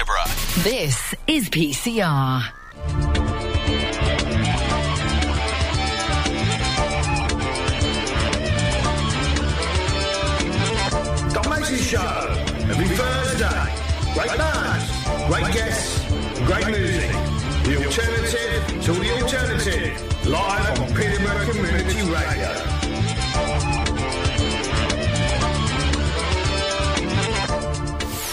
[0.00, 0.62] Peterborough.
[0.62, 2.42] This is PCR.
[11.32, 11.98] The Macy Show.
[12.70, 13.44] Every Thursday.
[14.14, 16.08] Great bands, great guests,
[16.46, 17.10] great music.
[17.64, 20.26] The alternative to the alternative.
[20.26, 22.69] Live on Peterborough Community Radio.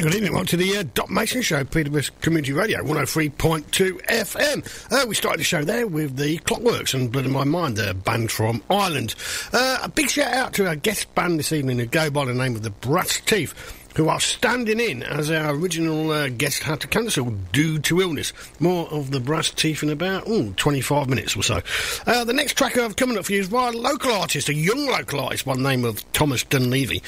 [0.00, 0.30] Good evening.
[0.30, 4.92] Welcome to the uh, Doc Mason Show, Peterborough Community Radio, 103.2 FM.
[4.92, 7.94] Uh, we started the show there with the Clockworks and Blood in My Mind, the
[7.94, 9.16] band from Ireland.
[9.52, 12.32] Uh, a big shout out to our guest band this evening who go by the
[12.32, 13.52] name of the Brass Teeth
[13.96, 18.32] who are standing in as our original uh, guest had to cancel due to illness.
[18.60, 21.60] More of the brass teeth in about ooh, 25 minutes or so.
[22.06, 24.54] Uh, the next track I've coming up for you is by a local artist, a
[24.54, 27.02] young local artist by the name of Thomas Dunleavy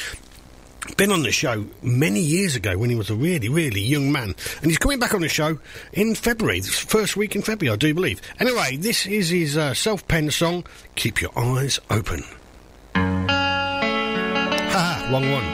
[0.96, 4.34] been on the show many years ago when he was a really, really young man.
[4.62, 5.58] And he's coming back on the show
[5.92, 8.20] in February, first week in February, I do believe.
[8.38, 10.64] Anyway, this is his uh, self penned song,
[10.94, 12.24] Keep Your Eyes Open.
[14.72, 15.44] Ha, wrong one.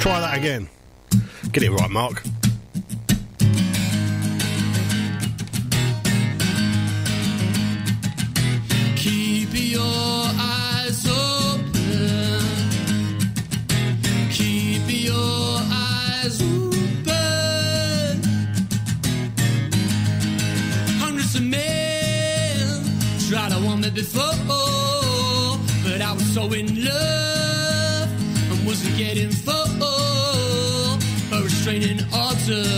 [0.00, 0.68] Try that again.
[1.52, 2.22] Get it right, Mark.
[23.96, 28.08] Before, but I was so in love
[28.50, 29.56] and wasn't getting full.
[31.32, 32.68] A restraining order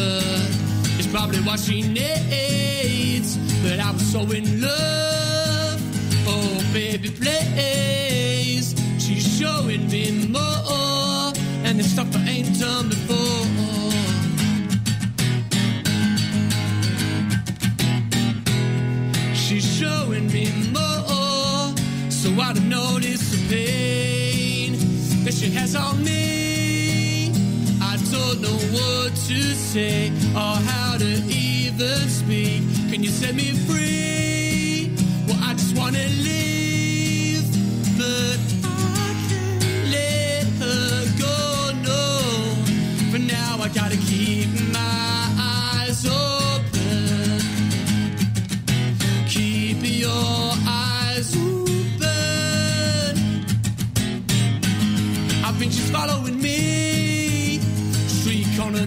[1.00, 5.81] is probably what she needs, but I was so in love.
[6.29, 8.76] Oh, baby, please.
[9.05, 11.32] She's showing me more,
[11.67, 13.28] and the stuff I ain't done before.
[25.38, 27.31] She has on me.
[27.81, 32.62] I don't know what to say or how to even speak.
[32.90, 34.90] Can you set me free?
[35.29, 37.46] Well, I just wanna live,
[37.96, 39.64] but I can't
[39.94, 41.37] let her go.
[41.87, 42.02] No,
[43.12, 44.57] for now I gotta keep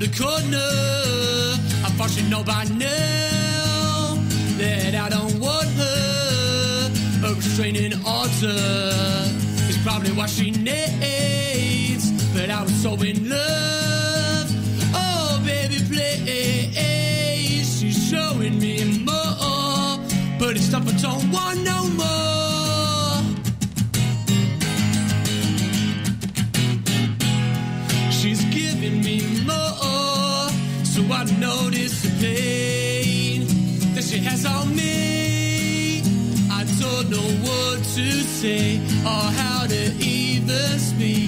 [0.01, 0.57] corner to corner.
[1.85, 4.17] I thought she'd know by now
[4.57, 6.91] that I don't want her.
[7.23, 8.93] Oh, A restraining order
[9.69, 14.49] is probably what she needs, but I was so in love.
[14.93, 19.99] Oh, baby, please, she's showing me more,
[20.39, 21.80] but it's stuff I don't want no
[37.95, 41.20] to say or how to even speak.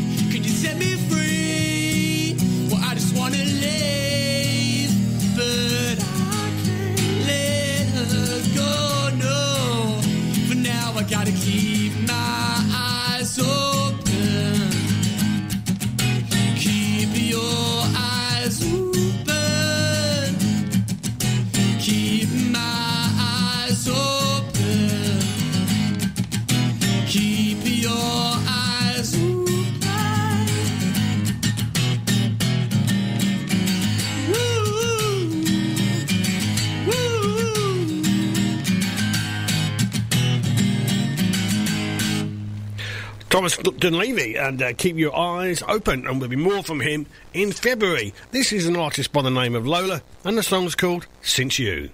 [43.33, 47.51] Thomas Dunleavy, and uh, keep your eyes open, and there'll be more from him in
[47.51, 48.13] February.
[48.29, 51.89] This is an artist by the name of Lola, and the song's called Since You.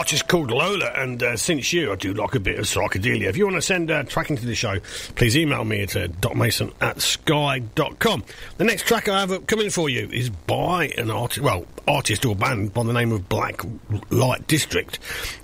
[0.00, 3.24] Artist called Lola, and uh, since you, I do like a bit of psychedelia.
[3.24, 4.80] If you want to send a track into the show,
[5.14, 8.24] please email me at uh, docmason at sky.com.
[8.56, 12.36] The next track I have coming for you is by an artist, well, artist or
[12.36, 13.62] band by the name of Black
[14.10, 14.98] Light District.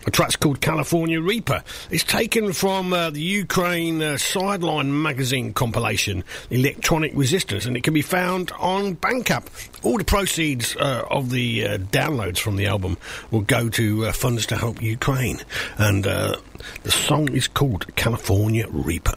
[0.06, 1.64] A track's called California Reaper.
[1.90, 7.94] It's taken from uh, the Ukraine uh, Sideline magazine compilation, Electronic Resistance, and it can
[7.94, 9.46] be found on Bandcamp.
[9.82, 12.96] All the proceeds uh, of the uh, downloads from the album
[13.32, 15.40] will go to uh, funds to help Ukraine.
[15.78, 16.36] And uh,
[16.84, 19.16] the song is called California Reaper.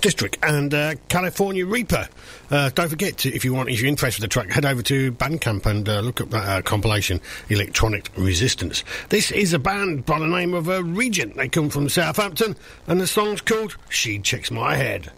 [0.00, 2.08] District and uh, California Reaper.
[2.50, 5.12] Uh, don't forget, if you want, if you're interested in the track, head over to
[5.12, 8.84] Bandcamp and uh, look up that uh, compilation, Electronic Resistance.
[9.08, 11.36] This is a band by the name of uh, Regent.
[11.36, 12.56] They come from Southampton,
[12.86, 15.10] and the song's called She Checks My Head.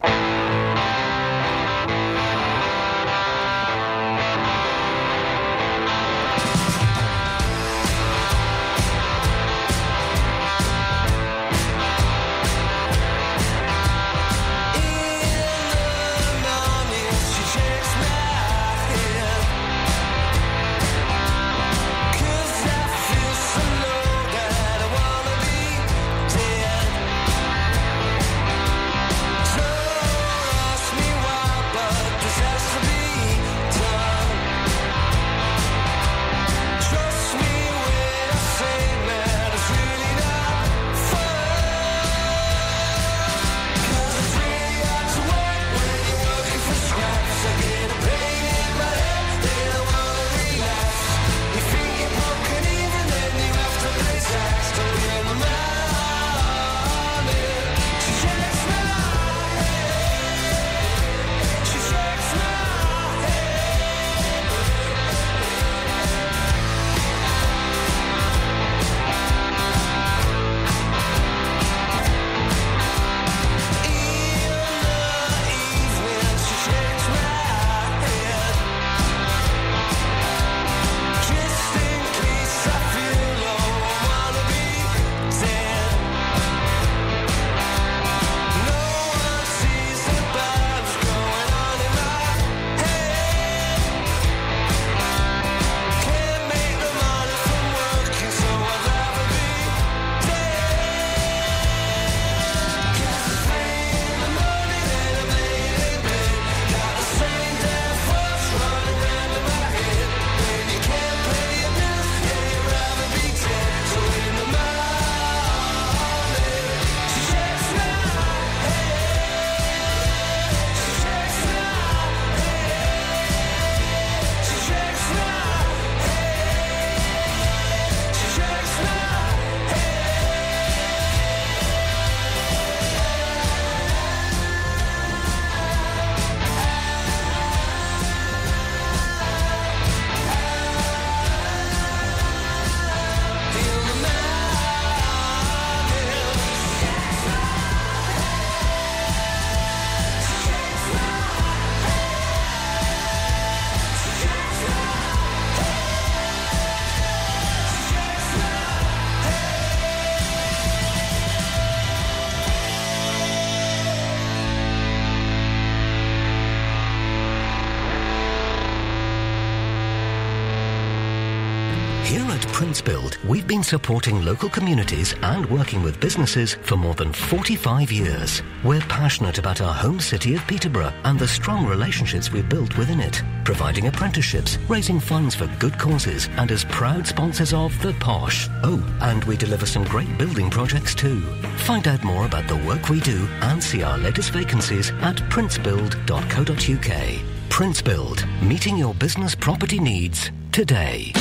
[172.84, 178.42] Build, we've been supporting local communities and working with businesses for more than 45 years.
[178.62, 183.00] We're passionate about our home city of Peterborough and the strong relationships we've built within
[183.00, 188.48] it, providing apprenticeships, raising funds for good causes, and as proud sponsors of The Posh.
[188.62, 191.20] Oh, and we deliver some great building projects too.
[191.58, 197.50] Find out more about the work we do and see our latest vacancies at princebuild.co.uk.
[197.50, 201.12] Prince Build, meeting your business property needs today.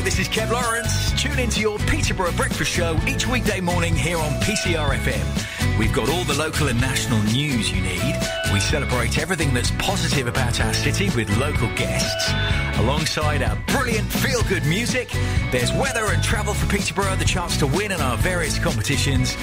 [0.00, 1.12] This is Kev Lawrence.
[1.20, 5.78] Tune into your Peterborough Breakfast Show each weekday morning here on PCR FM.
[5.78, 8.16] We've got all the local and national news you need.
[8.52, 12.32] We celebrate everything that's positive about our city with local guests.
[12.80, 15.10] Alongside our brilliant feel good music,
[15.52, 19.36] there's weather and travel for Peterborough, the chance to win in our various competitions.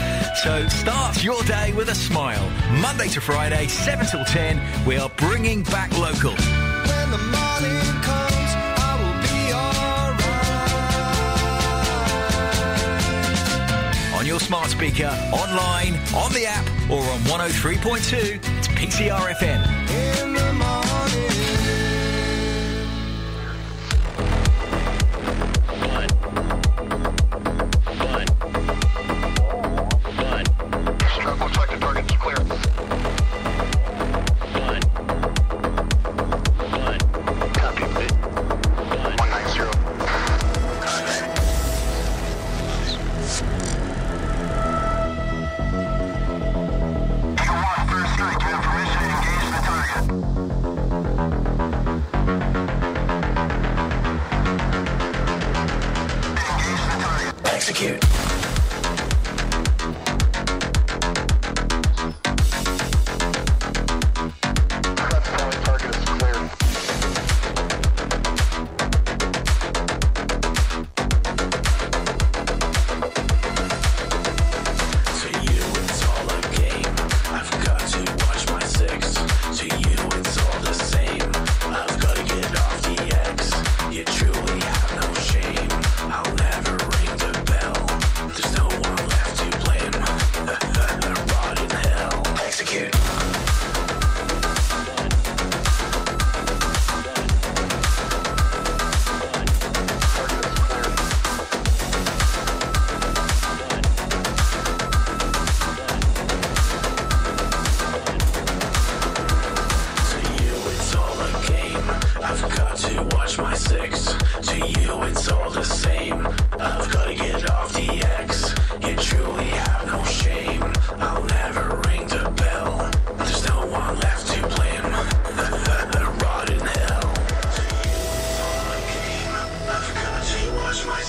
[0.44, 2.50] So start your day with a smile.
[2.82, 6.36] Monday to Friday, 7 till 10, we are bringing back local.
[14.50, 18.40] Smart speaker, online, on the app, or on 103.2.
[18.58, 19.30] It's PCR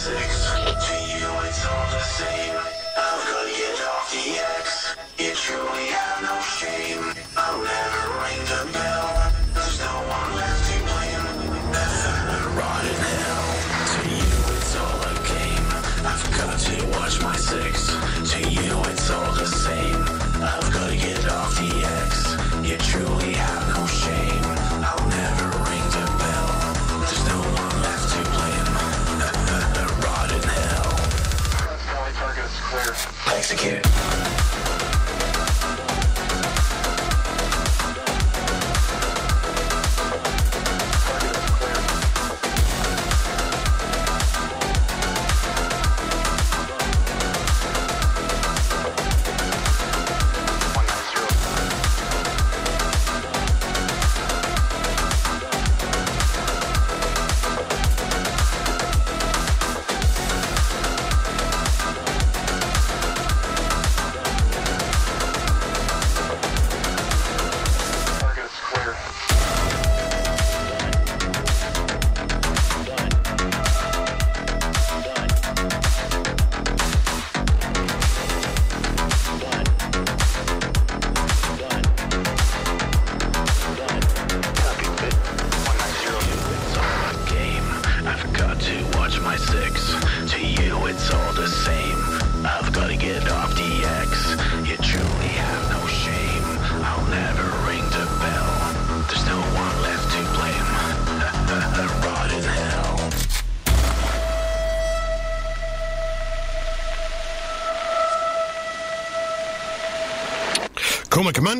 [0.08, 2.56] got to you it's all the same.
[2.96, 4.96] I'll go get off the X.
[5.18, 7.89] You truly have no shame.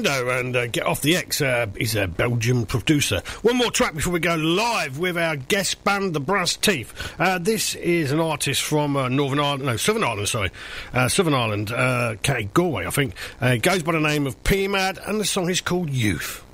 [0.01, 1.41] Kommando and uh, Get Off the X.
[1.41, 3.23] Uh, he's a Belgian producer.
[3.43, 6.93] One more track before we go live with our guest band, the Brass Teeth.
[7.19, 10.51] Uh, this is an artist from uh, Northern Ireland, no, Southern Ireland, sorry.
[10.93, 13.15] Uh, Southern Ireland, uh, County Galway, I think.
[13.41, 16.45] Uh, goes by the name of PMAD and the song is called Youth.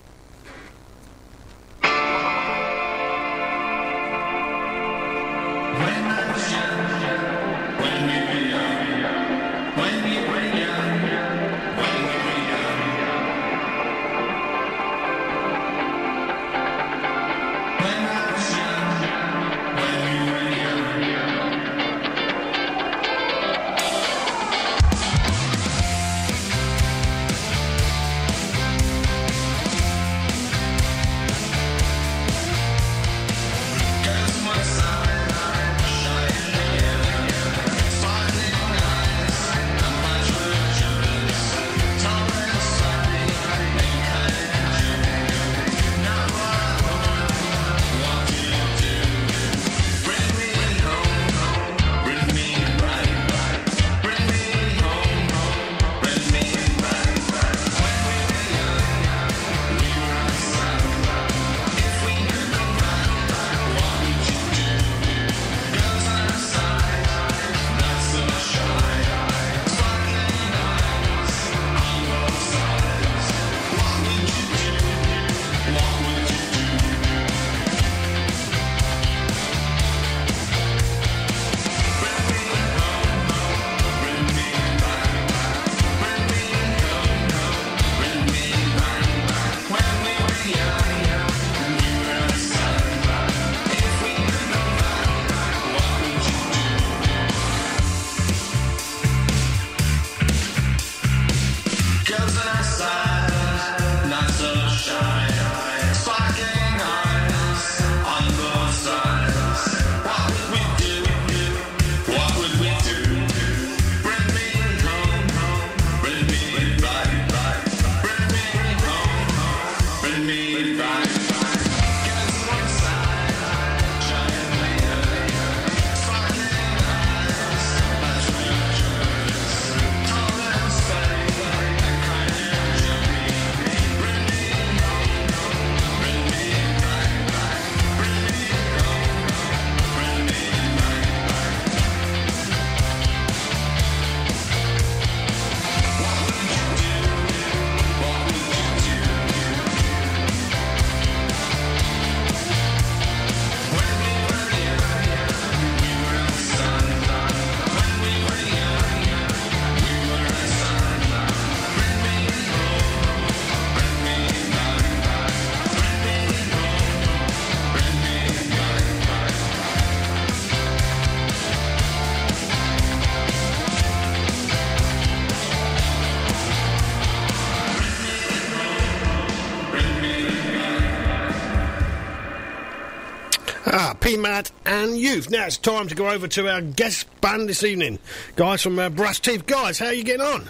[184.16, 185.30] PMAD and Youth.
[185.30, 187.98] Now it's time to go over to our guest band this evening.
[188.34, 189.46] Guys from uh, Brass Teeth.
[189.46, 190.48] Guys, how are you getting on?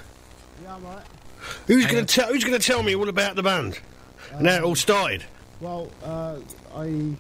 [0.63, 1.03] Yeah, I'm right.
[1.67, 3.79] Who's going to tell Who's going to tell me all about the band?
[4.33, 5.25] and how it all started?
[5.61, 6.37] Well, uh,
[6.77, 7.13] I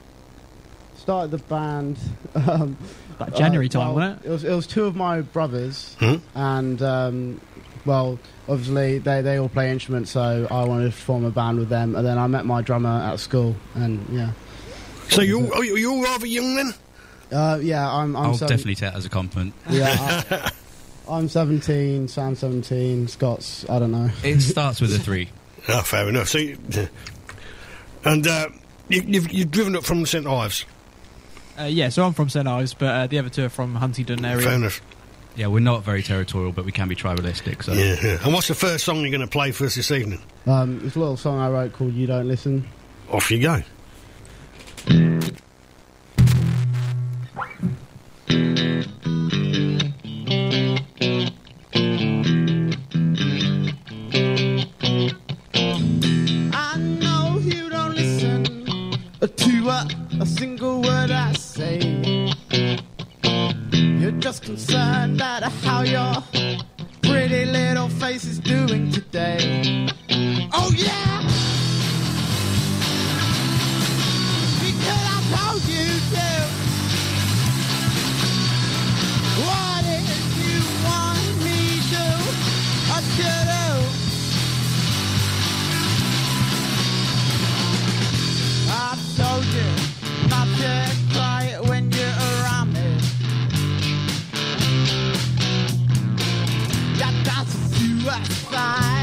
[0.97, 1.99] started the band.
[2.37, 2.77] Um,
[3.19, 4.29] Like January uh, time, well, wasn't it?
[4.29, 6.17] It was, it was two of my brothers, Hmm?
[6.35, 7.41] and um,
[7.87, 11.71] well, obviously they, they all play instruments, so I wanted to form a band with
[11.71, 11.97] them.
[11.97, 14.33] And then I met my drummer at school, and yeah,
[15.09, 16.75] So you're all, you're all rather young then?
[17.33, 18.16] uh, yeah, I'm.
[18.16, 19.55] I'm I'll seven- definitely take that as a compliment.
[19.71, 20.51] Yeah, I,
[21.09, 22.09] I'm 17.
[22.09, 23.09] Sam's 17.
[23.09, 24.11] Scott's I don't know.
[24.25, 25.29] It starts with a three.
[25.69, 26.29] Oh, fair enough.
[26.29, 26.59] So, you,
[28.05, 28.49] and uh,
[28.88, 30.64] you, you've you've driven up from St Ives.
[31.59, 34.25] Uh, yeah, so I'm from St Ives, but uh, the other two are from Huntingdon
[34.25, 34.45] area.
[34.45, 34.81] Fair enough.
[35.37, 37.62] Yeah, we're not very territorial, but we can be tribalistic.
[37.62, 38.19] So Yeah, yeah.
[38.25, 40.21] And what's the first song you're going to play for us this evening?
[40.47, 42.66] Um, it's a little song I wrote called "You Don't Listen."
[43.11, 43.62] Off you go.
[65.87, 66.22] Your
[67.03, 69.88] pretty little face is doing today.
[70.53, 71.65] Oh yeah!
[75.35, 75.87] how you.
[79.47, 79.85] What
[80.43, 81.61] you want me
[81.93, 82.05] to?
[82.95, 83.85] I should have.
[88.71, 89.71] I told you
[91.12, 92.89] cry when you're around me.
[97.77, 98.96] Suicide.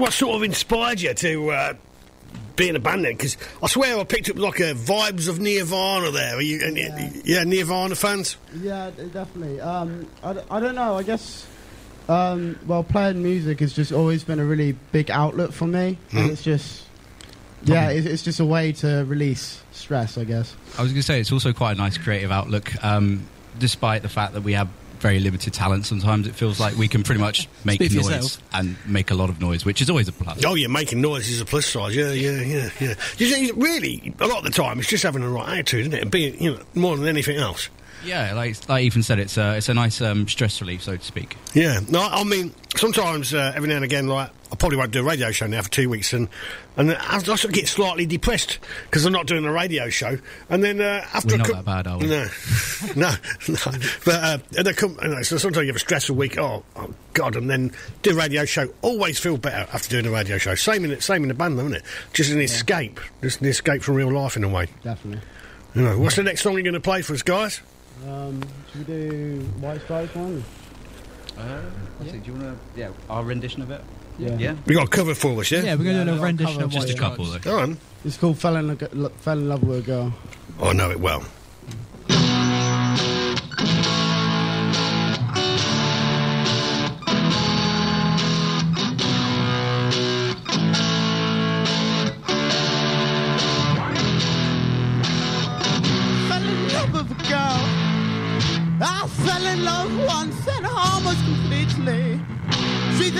[0.00, 1.74] What sort of inspired you to uh,
[2.56, 3.12] be in a band then?
[3.16, 6.36] Because I swear I picked up like a vibes of Nirvana there.
[6.36, 6.58] Are you?
[6.58, 8.36] Yeah, yeah Nirvana fans.
[8.60, 9.60] Yeah, definitely.
[9.60, 10.96] Um, I, d- I don't know.
[10.96, 11.46] I guess,
[12.08, 16.28] um, well, playing music has just always been a really big outlet for me, and
[16.28, 16.30] Mhm.
[16.32, 16.82] it's just,
[17.64, 20.54] yeah, it's, it's just a way to release stress, I guess.
[20.78, 22.72] I was going to say it's also quite a nice creative outlook.
[22.84, 23.26] Um,
[23.58, 24.68] despite the fact that we have
[25.00, 28.38] very limited talent, sometimes it feels like we can pretty much make noise yourself.
[28.52, 30.44] and make a lot of noise, which is always a plus.
[30.44, 31.92] Oh, yeah, making noise is a plus side.
[31.92, 32.94] Yeah, yeah, yeah, yeah.
[33.18, 35.94] You see, really, a lot of the time, it's just having the right attitude, isn't
[35.94, 36.02] it?
[36.02, 37.68] And being, you know, more than anything else.
[38.04, 41.04] Yeah, like like Ethan said, it's a it's a nice um, stress relief, so to
[41.04, 41.36] speak.
[41.54, 45.00] Yeah, no, I mean, sometimes uh, every now and again, like I probably won't do
[45.00, 46.28] a radio show now for two weeks, and
[46.76, 50.18] and I, I sort of get slightly depressed because I'm not doing a radio show,
[50.48, 52.06] and then uh, after We're a not cou- that bad, are we?
[52.06, 52.26] No,
[52.96, 53.10] no,
[53.48, 53.78] no.
[54.04, 56.38] But uh, and they come, you know, so sometimes you have a stressful week.
[56.38, 57.36] Oh, oh God!
[57.36, 57.70] And then
[58.02, 58.68] do a radio show.
[58.82, 60.54] Always feel better after doing a radio show.
[60.54, 61.82] Same in same in the band, though, isn't it?
[62.14, 64.68] Just an escape, just an escape from real life in a way.
[64.82, 65.22] Definitely.
[65.74, 67.60] You know, what's the next song you're going to play for us, guys?
[68.08, 70.42] Um, should we do White Stripes one?
[71.38, 71.60] Uh,
[72.02, 72.56] do you want to?
[72.80, 73.82] Yeah, our rendition of it.
[74.18, 74.36] Yeah.
[74.36, 74.54] yeah.
[74.66, 75.62] We got a cover for us, yeah?
[75.62, 77.44] Yeah, we're gonna do a I'll rendition cover of Just a couple, Stripes.
[77.44, 77.50] though.
[77.52, 77.78] Go on.
[78.04, 80.14] It's called Fell in, Lo- Fell in Love with a Girl.
[80.62, 81.24] I know it well.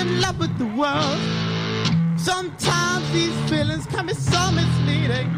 [0.00, 1.20] In love with the world.
[2.18, 5.28] Sometimes these feelings can be so misleading.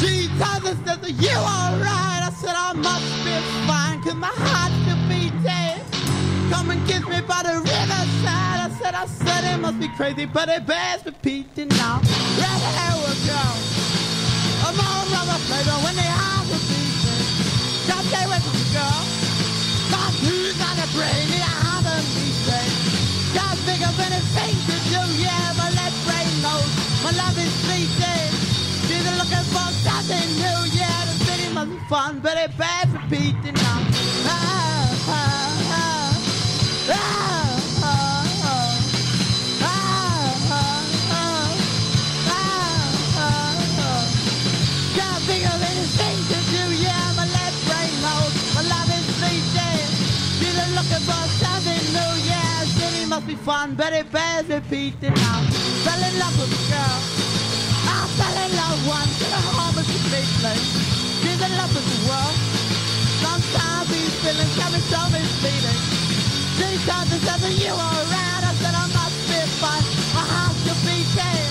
[0.00, 2.20] She tells us that you are right.
[2.28, 3.34] I said I must be
[3.68, 5.80] fine, cause my heart's still dead.
[6.50, 8.58] Come and kiss me by the riverside.
[8.66, 12.00] I said, I said it must be crazy, but it bears repeating now.
[12.42, 13.44] Right here we go.
[14.66, 16.89] I'm all rubber flavor when they have a beating.
[50.70, 55.42] She's looking for something new, yeah, city must be fun, but it bears repeating now.
[55.84, 56.98] Fell in love with a girl.
[57.86, 59.84] I fell in love once in a home.
[59.84, 60.99] She's
[61.42, 62.36] in love with the world.
[63.24, 65.80] Sometimes these feelings can be so misleading.
[66.56, 68.42] She told me something you were around.
[68.44, 69.84] I said I must be fine.
[70.16, 71.48] My heart should be dead.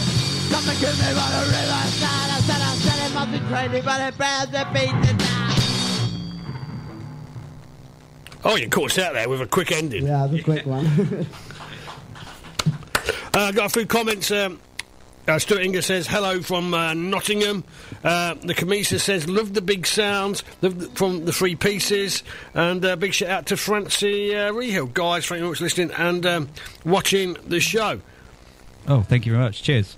[0.53, 2.29] Come and kiss me by the riverside.
[2.29, 5.47] I said I said it must be crazy, but it bears repeating now.
[8.45, 10.05] Oh, you caught us out there with a quick ending.
[10.05, 11.27] Yeah, the quick one.
[13.31, 14.31] Uh, got a few comments.
[14.31, 14.59] Um,
[15.29, 17.63] uh, Stuart Inger says hello from uh, Nottingham.
[18.03, 22.23] Uh, the Camisa says love the big sounds the, from the three pieces,
[22.53, 25.25] and uh, big shout out to Francie uh, Rehill, guys.
[25.27, 26.49] Thank you very much for listening and um,
[26.83, 28.01] watching the show.
[28.87, 29.61] Oh, thank you very much.
[29.63, 29.95] Cheers.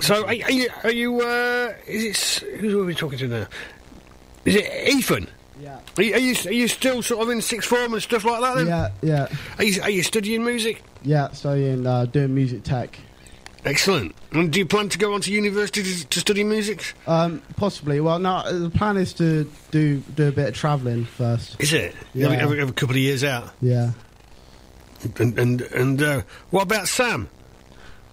[0.00, 0.68] So, are, are you?
[0.82, 2.10] Are you uh, is it?
[2.10, 3.46] s- Who are we talking to now?
[4.44, 5.28] Is it Ethan?
[5.60, 5.78] Yeah.
[5.96, 8.40] Are you, are you are you still sort of in sixth form and stuff like
[8.40, 8.56] that?
[8.56, 8.66] Then?
[8.66, 9.28] yeah, yeah,
[9.58, 10.82] Are you, are you studying music?
[11.02, 11.30] yeah.
[11.30, 12.98] Studying, uh, doing music tech.
[13.64, 14.14] Excellent.
[14.32, 16.94] And do you plan to go on to university to, to study music?
[17.06, 18.00] Um, possibly.
[18.00, 18.60] Well, no.
[18.60, 21.60] The plan is to do do a bit of travelling first.
[21.60, 21.94] Is it?
[22.12, 22.28] Yeah.
[22.30, 23.52] Have, have, have a couple of years out.
[23.60, 23.92] Yeah.
[25.18, 27.28] And and and uh, what about Sam?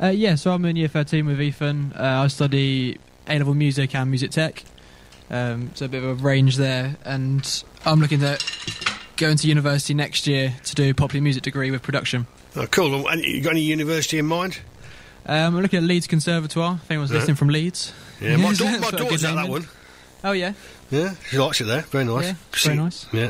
[0.01, 1.91] Uh, yeah, so I'm in year 13 with Ethan.
[1.93, 2.97] Uh, I study
[3.27, 4.63] A level music and music tech.
[5.29, 8.39] Um, so a bit of a range there, and I'm looking to
[9.17, 12.27] going to university next year to do a popular music degree with production.
[12.55, 13.07] Oh, cool.
[13.09, 14.59] And you got any university in mind?
[15.29, 16.79] Um, I'm looking at Leeds Conservatoire.
[16.83, 17.17] If anyone's Yeah.
[17.17, 17.93] listening from Leeds.
[18.19, 19.67] Yeah, my, da- my got a good daughter's at that one.
[20.23, 20.53] Oh yeah.
[20.89, 21.81] Yeah, she likes it there.
[21.83, 22.25] Very nice.
[22.25, 23.05] Yeah, very nice.
[23.13, 23.29] Yeah.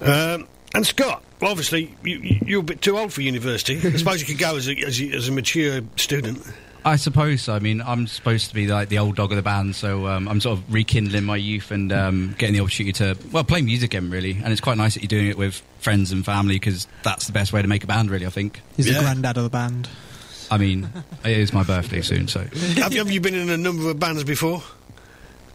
[0.00, 3.78] Um, and Scott, obviously, you, you- you're a bit too old for university.
[3.78, 6.40] I suppose you could go as a, as a, as a mature student.
[6.84, 7.48] I suppose.
[7.48, 10.28] I mean, I'm supposed to be like the old dog of the band, so um,
[10.28, 13.92] I'm sort of rekindling my youth and um, getting the opportunity to well play music
[13.92, 14.32] again, really.
[14.40, 17.32] And it's quite nice that you're doing it with friends and family because that's the
[17.32, 18.24] best way to make a band, really.
[18.24, 18.60] I think.
[18.76, 19.88] He's the granddad of the band.
[20.50, 20.88] I mean,
[21.24, 22.40] it is my birthday soon, so.
[22.40, 24.62] have, you, have you been in a number of bands before?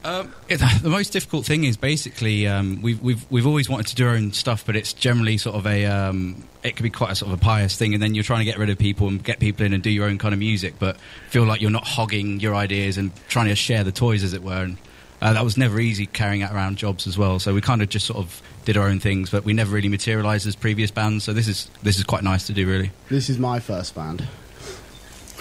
[0.03, 3.95] Um, it, the most difficult thing is basically um, we've we've we've always wanted to
[3.95, 7.11] do our own stuff, but it's generally sort of a um, it can be quite
[7.11, 9.07] a sort of a pious thing, and then you're trying to get rid of people
[9.07, 10.97] and get people in and do your own kind of music, but
[11.29, 14.41] feel like you're not hogging your ideas and trying to share the toys, as it
[14.41, 14.63] were.
[14.63, 14.77] And
[15.21, 17.37] uh, that was never easy carrying out around jobs as well.
[17.37, 19.89] So we kind of just sort of did our own things, but we never really
[19.89, 21.23] materialised as previous bands.
[21.25, 22.91] So this is this is quite nice to do, really.
[23.09, 24.27] This is my first band.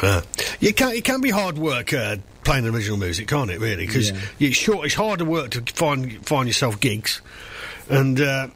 [0.02, 0.22] Uh,
[0.60, 3.60] it can it can be hard work uh, playing original music, can't it?
[3.60, 4.18] Really, because Yeah.
[4.38, 4.86] it's short.
[4.86, 7.20] It's harder work to find find yourself gigs,
[7.88, 8.48] and uh,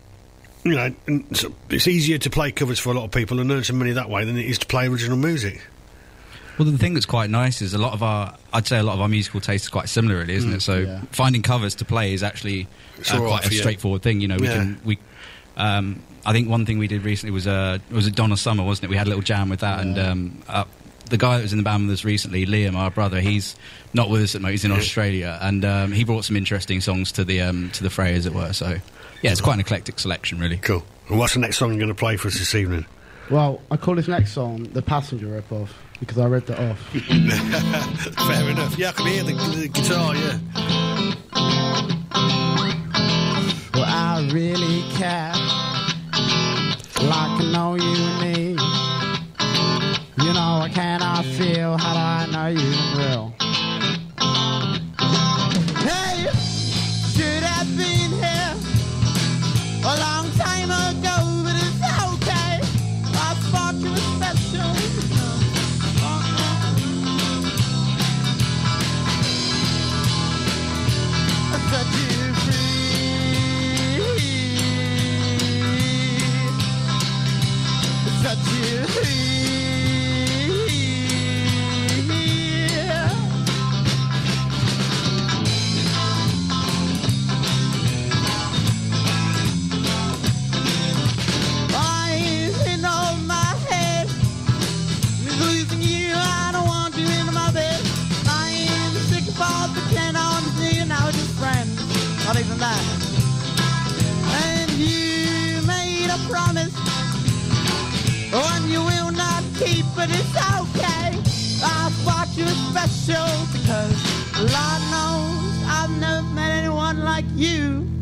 [0.64, 3.50] you know, and so it's easier to play covers for a lot of people and
[3.50, 5.60] earn some money that way than it is to play original music.
[6.58, 8.94] Well, the thing that's quite nice is a lot of our, I'd say a lot
[8.94, 10.62] of our musical taste is quite similar, really, isn't Mm, it?
[10.62, 11.00] So yeah.
[11.10, 12.68] finding covers to play is actually
[13.10, 13.58] uh, all right quite a for you.
[13.58, 14.20] straightforward thing.
[14.20, 14.52] You know, we Yeah.
[14.58, 14.98] can we.
[15.56, 18.84] Um, I think one thing we did recently was uh, was it Donna Summer, wasn't
[18.84, 18.90] it?
[18.90, 20.64] We had a little jam with that, and um, uh,
[21.06, 23.56] the guy that was in the band with us recently, Liam, our brother, he's
[23.92, 24.52] not with us at the moment.
[24.54, 24.76] He's in Yeah.
[24.78, 28.26] Australia, and um, he brought some interesting songs to the um, to the fray, as
[28.26, 28.52] it were.
[28.52, 28.76] So,
[29.22, 30.56] yeah, it's quite an eclectic selection, really.
[30.58, 30.84] Cool.
[31.08, 32.86] And what's the next song you're going to play for us this evening?
[33.30, 36.78] Well, I call this next song the Passenger rip-off because I read that off.
[38.26, 38.76] Fair enough.
[38.78, 40.14] Yeah, I can hear the, the guitar.
[40.14, 40.38] Yeah.
[43.74, 45.32] Well, I really care.
[47.06, 48.23] Like I know you
[50.64, 51.76] You know, I feel?
[51.76, 52.93] How do I know you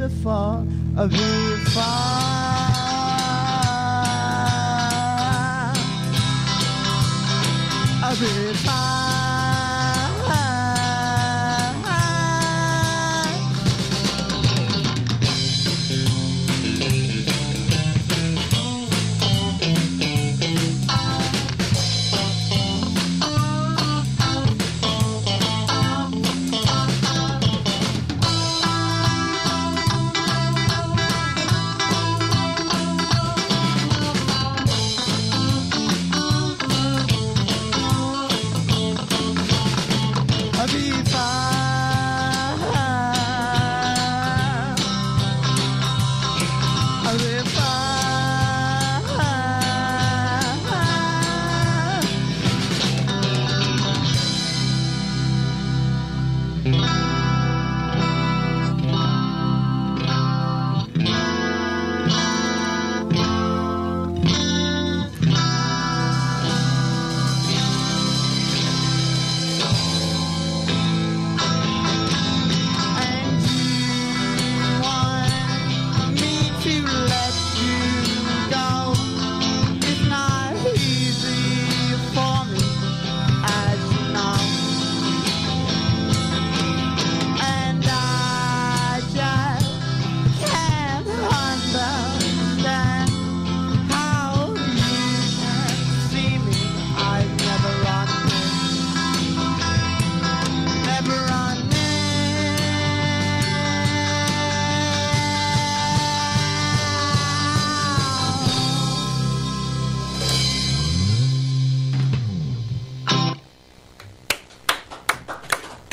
[0.03, 0.64] you before.
[0.94, 2.51] Before.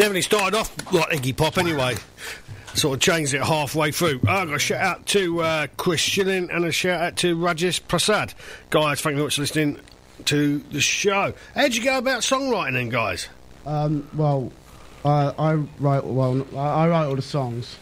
[0.09, 1.93] Definitely started off like Iggy Pop anyway.
[2.73, 4.19] Sort of changed it halfway through.
[4.27, 7.35] Oh, I've got a shout out to uh, Chris Schilling and a shout out to
[7.35, 8.33] Rajesh Prasad.
[8.71, 9.79] Guys, thank you very much for listening
[10.25, 11.35] to the show.
[11.53, 13.29] How'd you go about songwriting then, guys?
[13.67, 14.51] Um, well,
[15.05, 16.43] I, I write well.
[16.57, 17.77] I, I write all the songs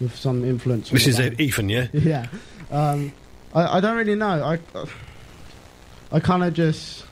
[0.00, 0.88] with some influence.
[0.90, 1.40] This is band.
[1.40, 1.88] Ethan, yeah?
[1.92, 2.28] yeah.
[2.70, 3.12] Um,
[3.56, 4.44] I, I don't really know.
[4.44, 4.60] I
[6.12, 7.06] I kind of just.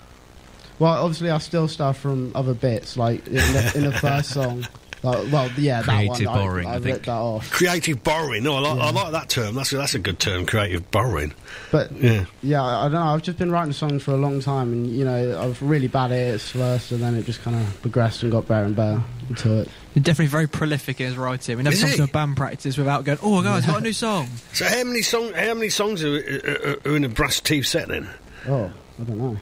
[0.81, 4.67] Well, obviously, I steal stuff from other bits, like in the, in the first song.
[5.03, 6.39] Like, well, yeah, Creative that one.
[6.39, 6.85] borrowing, I, I I think.
[6.97, 7.51] ripped that off.
[7.51, 8.43] Creative borrowing.
[8.43, 9.55] No, I like, I like that term.
[9.55, 11.33] That's a, that's a good term, creative borrowing.
[11.73, 12.27] But Yeah.
[12.43, 13.01] yeah, I I don't know.
[13.15, 15.89] I've just been writing songs for a long time, and you know, I was really
[15.89, 18.77] bad at it first, and then it just kind of progressed and got better and
[18.77, 19.69] better until it.
[19.95, 21.57] He's definitely very prolific in his writing.
[21.57, 21.97] We never Is come he?
[21.97, 24.29] to a band practice without going, oh, guys, got a new song.
[24.53, 25.33] So how many song?
[25.33, 28.07] How many songs are, are, are in a brass teeth set then?
[28.47, 28.71] Oh,
[29.01, 29.37] I don't know.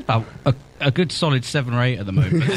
[0.00, 2.44] About a, a good solid seven or eight at the moment.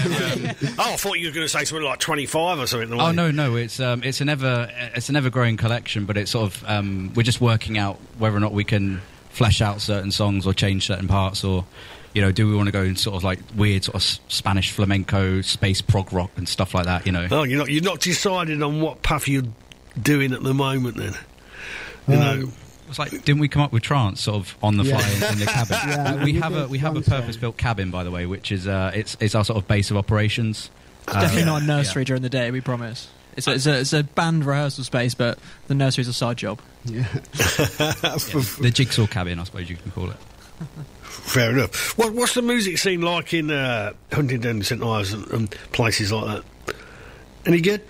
[0.77, 2.99] oh, I thought you were going to say something like twenty-five or something.
[2.99, 6.31] Oh no, no, it's um, it's an ever it's an ever growing collection, but it's
[6.31, 10.11] sort of um, we're just working out whether or not we can flesh out certain
[10.11, 11.65] songs or change certain parts, or
[12.13, 14.71] you know, do we want to go in sort of like weird sort of Spanish
[14.71, 17.05] flamenco, space prog rock and stuff like that?
[17.05, 19.43] You know, Oh, you're not you're not decided on what path you're
[20.01, 21.13] doing at the moment then.
[22.07, 22.51] You Um, know,
[22.89, 24.97] it's like didn't we come up with trance sort of on the Yeah.
[24.97, 25.77] fly in, in the cabin?
[25.87, 28.25] Yeah, we, we we have a we have a purpose built cabin, by the way,
[28.25, 30.69] which is uh, it's it's our sort of base of operations.
[31.03, 33.07] It's definitely Uh, not a nursery during the day, we promise.
[33.37, 36.59] It's a, it's, a, it's a band rehearsal space, but the nursery's a side job.
[36.83, 37.03] Yeah.
[37.33, 40.17] the jigsaw cabin, I suppose you can call it.
[41.03, 41.97] fair enough.
[41.97, 46.43] What, what's the music scene like in uh, Huntingdon, St Ives, and, and places like
[46.65, 46.75] that?
[47.45, 47.81] Any good?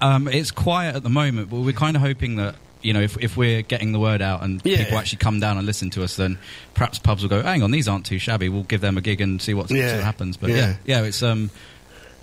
[0.00, 3.16] Um, it's quiet at the moment, but we're kind of hoping that you know if
[3.22, 4.78] if we're getting the word out and Yeah.
[4.84, 6.38] people actually come down and listen to us, then
[6.74, 8.48] perhaps pubs will go, "Hang on, these aren't too shabby.
[8.48, 9.88] We'll give them a gig and see what Yeah.
[9.88, 10.56] sort of happens." But Yeah.
[10.56, 10.74] yeah.
[11.00, 11.50] yeah, it's um,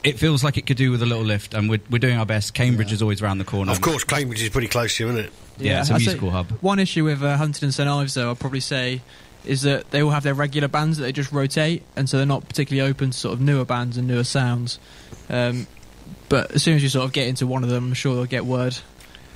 [0.03, 2.26] it feels like it could do with a little lift, and we're we're doing our
[2.26, 2.53] best.
[2.53, 3.72] Cambridge is always around the corner.
[3.72, 5.32] Of course, Cambridge is pretty close to you, isn't it?
[5.60, 6.51] Yeah, it's a I'd musical hub.
[6.62, 9.01] One issue with uh, Huntingdon St Ives, though, I'd probably say,
[9.43, 12.26] is that they all have their regular bands that they just rotate, and so they're
[12.28, 14.78] not particularly open to sort of newer bands and newer sounds.
[15.30, 15.66] Um,
[16.30, 18.26] but as soon as you sort of get into one of them, I'm sure they'll
[18.26, 18.78] get word,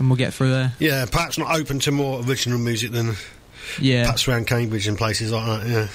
[0.02, 0.74] and we'll get through there.
[0.80, 3.16] Yeah, perhaps not open to more original music than
[3.80, 4.04] Yeah.
[4.04, 5.70] perhaps around Cambridge and places like that.
[5.70, 5.88] Yeah.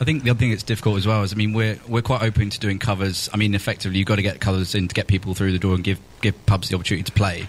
[0.00, 2.22] I think the other thing that's difficult as well is, I mean, we're we're quite
[2.22, 3.28] open to doing covers.
[3.32, 5.74] I mean, effectively, you've got to get covers in to get people through the door
[5.76, 7.48] and give give pubs the opportunity to play.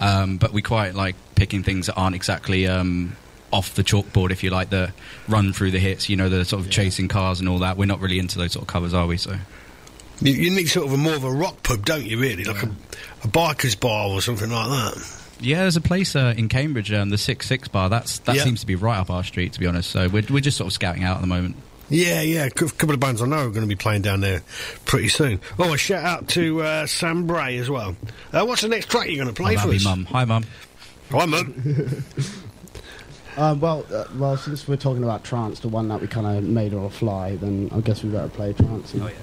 [0.00, 3.16] Um, but we quite like picking things that aren't exactly um,
[3.52, 4.92] off the chalkboard, if you like, the
[5.28, 6.08] run through the hits.
[6.08, 7.76] You know, the sort of chasing cars and all that.
[7.76, 9.16] We're not really into those sort of covers, are we?
[9.16, 9.36] So
[10.22, 12.18] You, you need sort of a more of a rock pub, don't you?
[12.20, 12.66] Really, like a,
[13.24, 15.20] a biker's bar or something like that.
[15.40, 17.88] yeah, there's a place uh, in Cambridge, um, the Six Six Bar.
[17.88, 18.44] That's that Yeah.
[18.44, 19.90] seems to be right up our street, to be honest.
[19.90, 21.56] So we're we're just sort of scouting out at the moment.
[21.88, 22.44] Yeah, yeah.
[22.46, 24.42] A couple of bands I know are going to be playing down there
[24.86, 25.40] pretty soon.
[25.58, 27.96] Oh, a shout out to uh, Sam Bray as well.
[28.32, 29.84] Uh, what's the next track you're going to play Oh, for us?
[29.84, 30.04] mum.
[30.06, 30.44] Hi, mum.
[31.10, 32.04] Hi, mum.
[33.34, 36.44] Um, well, uh, well, since we're talking about trance, the one that we kind of
[36.44, 38.92] made on the fly, then I guess we better play trance.
[38.94, 39.14] Oh yeah.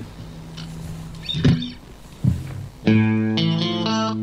[3.85, 4.15] Well,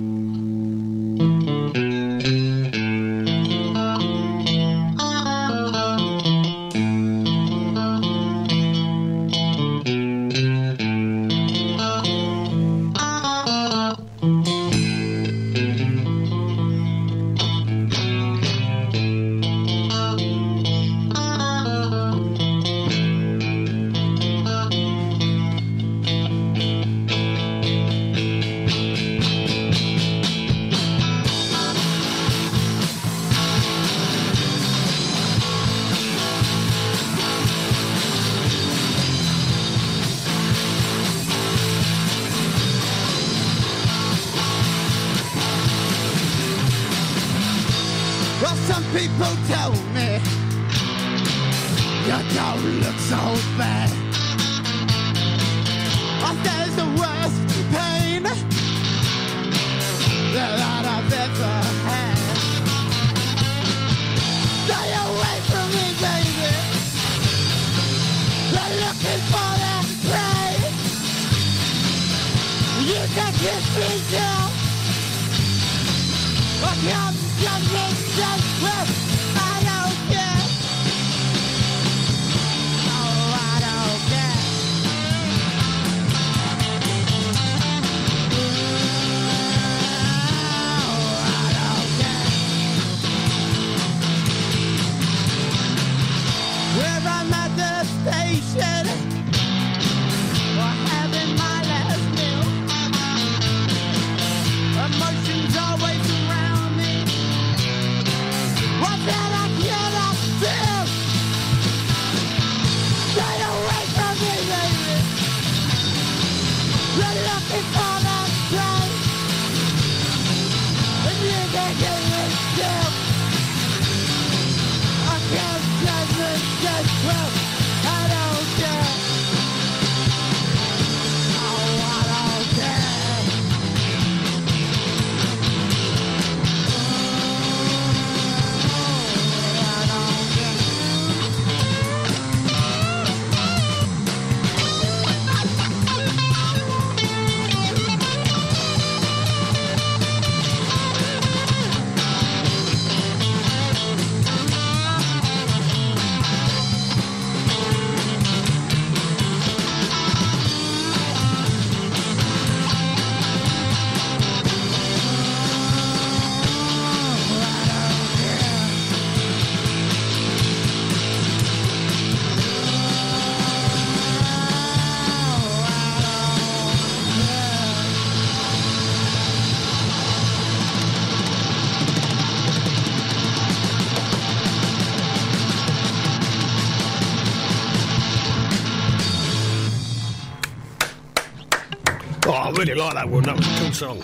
[192.76, 193.22] like that one.
[193.24, 194.02] That was a cool song.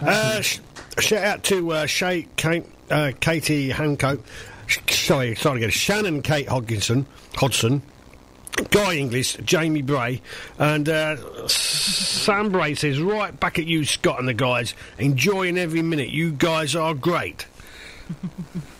[0.00, 0.58] Uh, sh-
[0.98, 4.18] shout out to uh, Shay, Kate, uh, Katie Hancock.
[4.66, 5.70] Sh- sorry, sorry again.
[5.70, 7.82] Shannon Kate Hodgkinson, Hodson.
[8.70, 10.20] Guy English, Jamie Bray,
[10.58, 15.80] and uh, Sam Bray says, "Right back at you, Scott and the guys, enjoying every
[15.80, 16.10] minute.
[16.10, 17.46] You guys are great."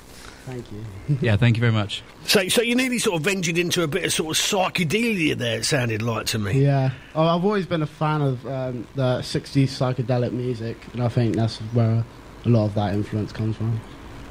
[0.53, 1.18] Thank you.
[1.22, 2.03] Yeah, thank you very much.
[2.26, 5.59] So, so you nearly sort of ventured into a bit of sort of psychedelia there.
[5.59, 6.62] It sounded like to me.
[6.62, 11.09] Yeah, oh, I've always been a fan of um, the '60s psychedelic music, and I
[11.09, 12.05] think that's where
[12.44, 13.80] a lot of that influence comes from.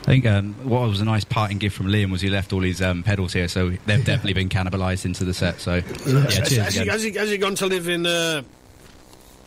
[0.01, 2.61] I think um, what was a nice parting gift from Liam was he left all
[2.61, 5.59] his um, pedals here, so they've definitely been cannibalised into the set.
[5.59, 8.05] So, yeah, has, cheers has, he, has, he, has he gone to live in?
[8.05, 8.43] Uh,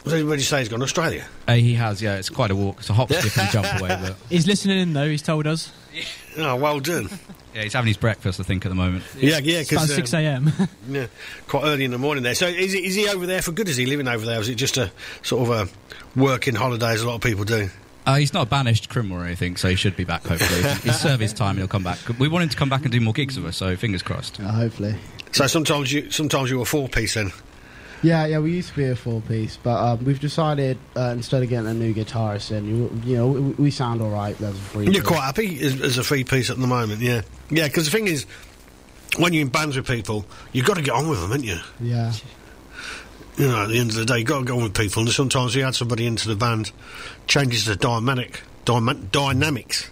[0.04, 0.82] where did you say he's gone?
[0.82, 1.26] Australia.
[1.48, 2.16] Uh, he has, yeah.
[2.16, 2.80] It's quite a walk.
[2.80, 3.88] It's a hop, skip, and jump away.
[3.88, 5.08] But He's listening in though.
[5.08, 5.72] He's told us.
[6.36, 7.08] Oh, well done.
[7.54, 9.04] yeah, he's having his breakfast, I think, at the moment.
[9.16, 10.52] Yeah, yeah, It's about because six a.m.
[10.88, 11.06] yeah,
[11.46, 12.34] quite early in the morning there.
[12.34, 13.68] So is he, is he over there for good?
[13.68, 14.38] Is he living over there?
[14.38, 14.90] Or is it just a
[15.22, 17.68] sort of a working holiday as a lot of people do?
[18.06, 20.26] Uh, he's not a banished criminal or anything, so he should be back.
[20.26, 21.98] Hopefully, he'll serve his time and he'll come back.
[22.18, 24.40] We want him to come back and do more gigs with us, so fingers crossed.
[24.40, 24.94] Uh, hopefully.
[25.32, 27.32] So sometimes you sometimes you're a four piece then.
[28.02, 31.42] Yeah, yeah, we used to be a four piece, but um, we've decided uh, instead
[31.42, 34.36] of getting a new guitarist in, you, you know, we, we sound all right.
[34.36, 34.88] There's a free.
[34.90, 37.66] You're quite happy as, as a three piece at the moment, yeah, yeah.
[37.66, 38.26] Because the thing is,
[39.18, 41.58] when you're in bands with people, you've got to get on with them, haven't you?
[41.80, 42.12] Yeah.
[43.36, 45.02] You know, at the end of the day, you've got to go on with people,
[45.02, 46.72] and sometimes you add somebody into the band,
[47.26, 49.90] changes the dynamic dyma- dynamics.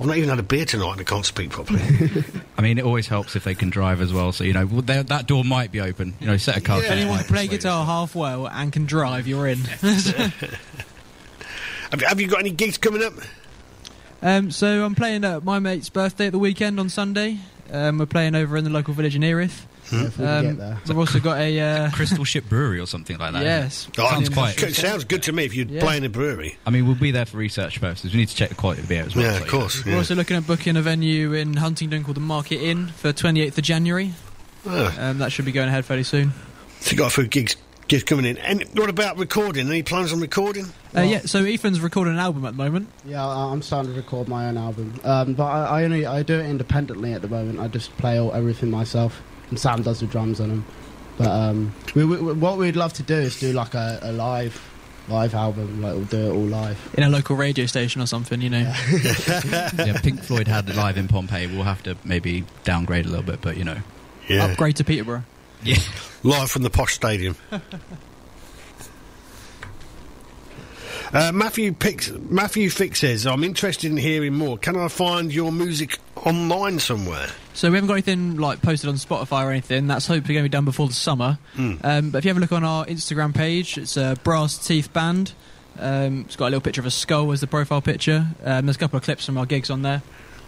[0.00, 1.80] I've not even had a beer tonight and I can't speak properly.
[2.58, 4.32] I mean, it always helps if they can drive as well.
[4.32, 6.14] So you know, that door might be open.
[6.20, 6.80] You know, set a car.
[6.80, 9.58] If anyone can play guitar half well and can drive, you're in.
[9.80, 10.32] have,
[12.00, 13.12] you- have you got any gigs coming up?
[14.22, 17.38] um, so I'm playing at my mate's birthday at the weekend on Sunday.
[17.70, 19.62] Um, we're playing over in the local village in Earith.
[20.00, 20.78] Yeah, if we can get there.
[20.88, 23.42] We've also got a uh, Crystal Ship Brewery or something like that.
[23.42, 23.88] Yes.
[23.98, 24.58] Oh, sounds it quite.
[24.74, 25.80] sounds good to me if you're Yeah.
[25.80, 26.56] playing a brewery.
[26.66, 28.12] I mean, we'll be there for research purposes.
[28.12, 29.24] We need to check the quality of the beer as well.
[29.24, 29.84] Yeah, so, of course.
[29.84, 29.98] We're Yeah.
[29.98, 33.64] also looking at booking a venue in Huntingdon called the Market Inn for 28th of
[33.64, 34.12] January.
[34.66, 36.32] Ah, Um, that should be going ahead fairly soon.
[36.80, 37.56] so you got a few gigs,
[37.88, 38.38] gigs coming in.
[38.38, 39.68] And what about recording?
[39.68, 40.72] Any plans on recording?
[40.96, 42.88] Uh, yeah, so Ethan's recording an album at the moment.
[43.04, 46.22] Yeah, I- I'm starting to record my own album, um, but I, I only I
[46.22, 47.58] do it independently at the moment.
[47.60, 49.20] I just play all, everything myself,
[49.50, 50.64] and Sam does the drums on them.
[51.16, 54.70] But um, we, we, what we'd love to do is do like a, a live
[55.08, 56.94] live album, like we'll do it all live.
[56.96, 58.72] In a local radio station or something, you know.
[59.78, 61.46] yeah, Pink Floyd had it live in Pompeii.
[61.46, 63.78] We'll have to maybe downgrade a little bit, but you know.
[64.28, 64.46] Yeah.
[64.46, 65.24] Upgrade to Peterborough.
[65.62, 65.76] Yeah.
[66.22, 67.36] Live from the Posh Stadium.
[71.12, 74.58] Uh, Matthew Pix, Matthew Fix says, I'm interested in hearing more.
[74.58, 77.28] Can I find your music online somewhere?
[77.54, 79.86] So we haven't got anything like posted on Spotify or anything.
[79.86, 81.38] That's hopefully going to be done before the summer.
[81.54, 81.74] Hmm.
[81.84, 84.92] Um, but if you have a look on our Instagram page, it's a Brass Teeth
[84.92, 85.32] Band.
[85.78, 88.26] Um, it's got a little picture of a skull as the profile picture.
[88.44, 90.02] Um, there's a couple of clips from our gigs on there,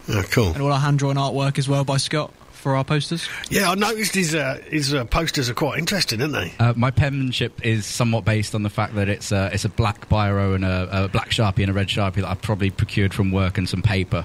[0.09, 0.49] Oh, cool.
[0.53, 3.29] and all our hand drawn artwork as well by Scott for our posters.
[3.51, 6.53] Yeah, I noticed his, uh, his uh, posters are quite interesting, aren't they?
[6.59, 10.09] Uh, my penmanship is somewhat based on the fact that it's uh, it's a black
[10.09, 13.31] biro and a, a black sharpie and a red sharpie that I've probably procured from
[13.31, 14.25] work and some paper,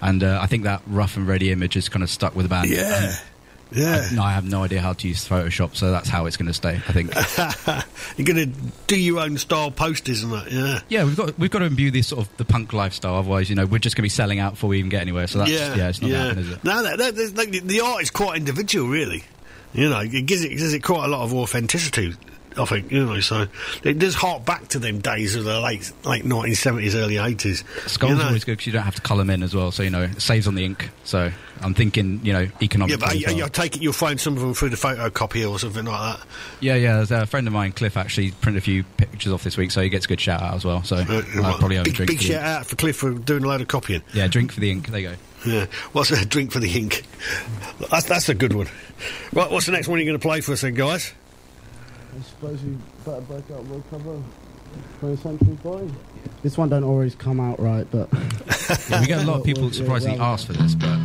[0.00, 2.50] and uh, I think that rough and ready image is kind of stuck with the
[2.50, 2.70] band.
[2.70, 3.14] Yeah.
[3.72, 4.08] Yeah.
[4.10, 6.48] I, no, I have no idea how to use Photoshop, so that's how it's going
[6.48, 6.80] to stay.
[6.88, 7.14] I think.
[8.18, 10.80] You're going to do your own style posters and that, yeah.
[10.88, 13.14] yeah, we've got we've got to imbue this sort of the punk lifestyle.
[13.14, 15.28] Otherwise, you know, we're just going to be selling out before we even get anywhere.
[15.28, 16.64] So that's yeah, it's not going to happen, is it?
[16.64, 19.22] No, that, that, that- the- the art is quite individual, really.
[19.72, 22.14] You know, it gives it, gives it quite a lot of authenticity.
[22.60, 23.46] I think you know, so
[23.82, 27.64] it does hark back to them days of the late late nineteen seventies, early eighties.
[27.86, 28.26] Skulls you know?
[28.26, 30.02] always good because you don't have to colour them in as well, so you know
[30.02, 30.90] it saves on the ink.
[31.04, 31.30] So
[31.60, 32.92] I'm thinking, you know, economic.
[32.92, 33.44] Yeah, but as I, well.
[33.44, 36.26] I take it you'll find some of them through the photocopier or something like that.
[36.60, 36.96] Yeah, yeah.
[36.96, 39.80] There's a friend of mine, Cliff, actually printed a few pictures off this week, so
[39.80, 40.82] he gets a good shout out as well.
[40.82, 42.10] So I'll probably have a big drink.
[42.10, 42.44] big for the shout ink.
[42.44, 44.02] out for Cliff for doing a load of copying.
[44.14, 44.88] Yeah, drink for the ink.
[44.88, 45.16] There you go.
[45.46, 47.02] Yeah, what's a drink for the ink?
[47.90, 48.68] That's that's a good one.
[49.32, 51.14] Right, what's the next one you're going to play for us, then, guys?
[52.20, 53.62] I suppose we better break up.
[53.64, 54.22] We'll cover
[55.00, 55.88] 20th Century Boy.
[56.42, 58.08] This one don't always come out right, but
[58.90, 60.98] Yeah, we get a lot of people We'll- we'll- surprisingly we'll- ask for this, but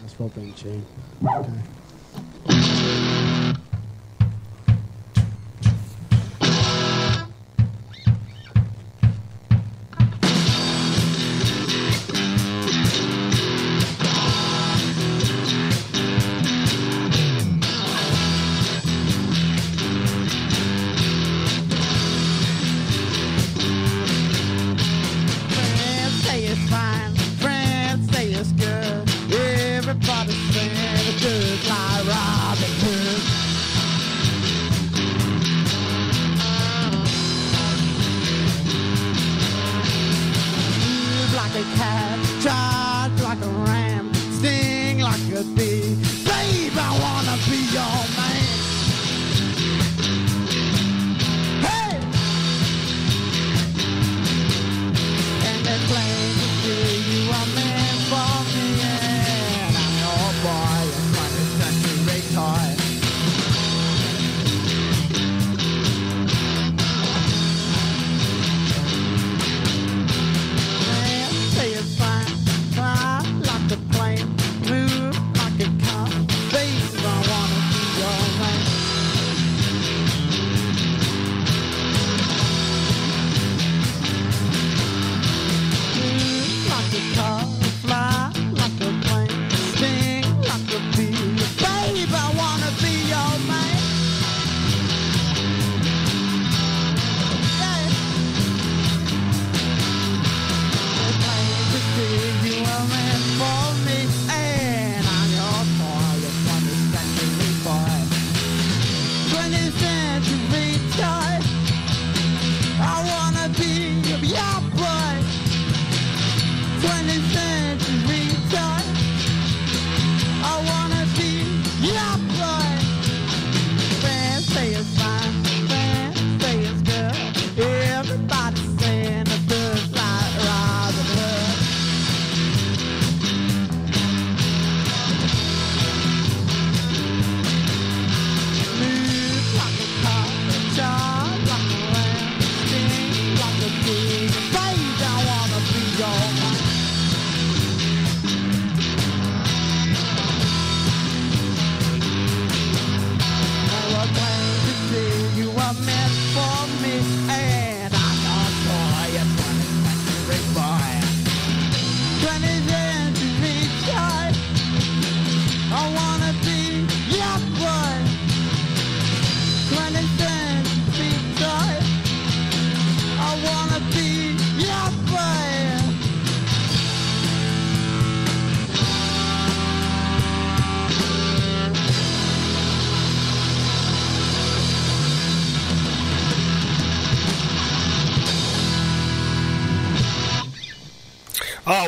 [0.00, 0.86] That's probably in tune.
[1.24, 3.19] Okay.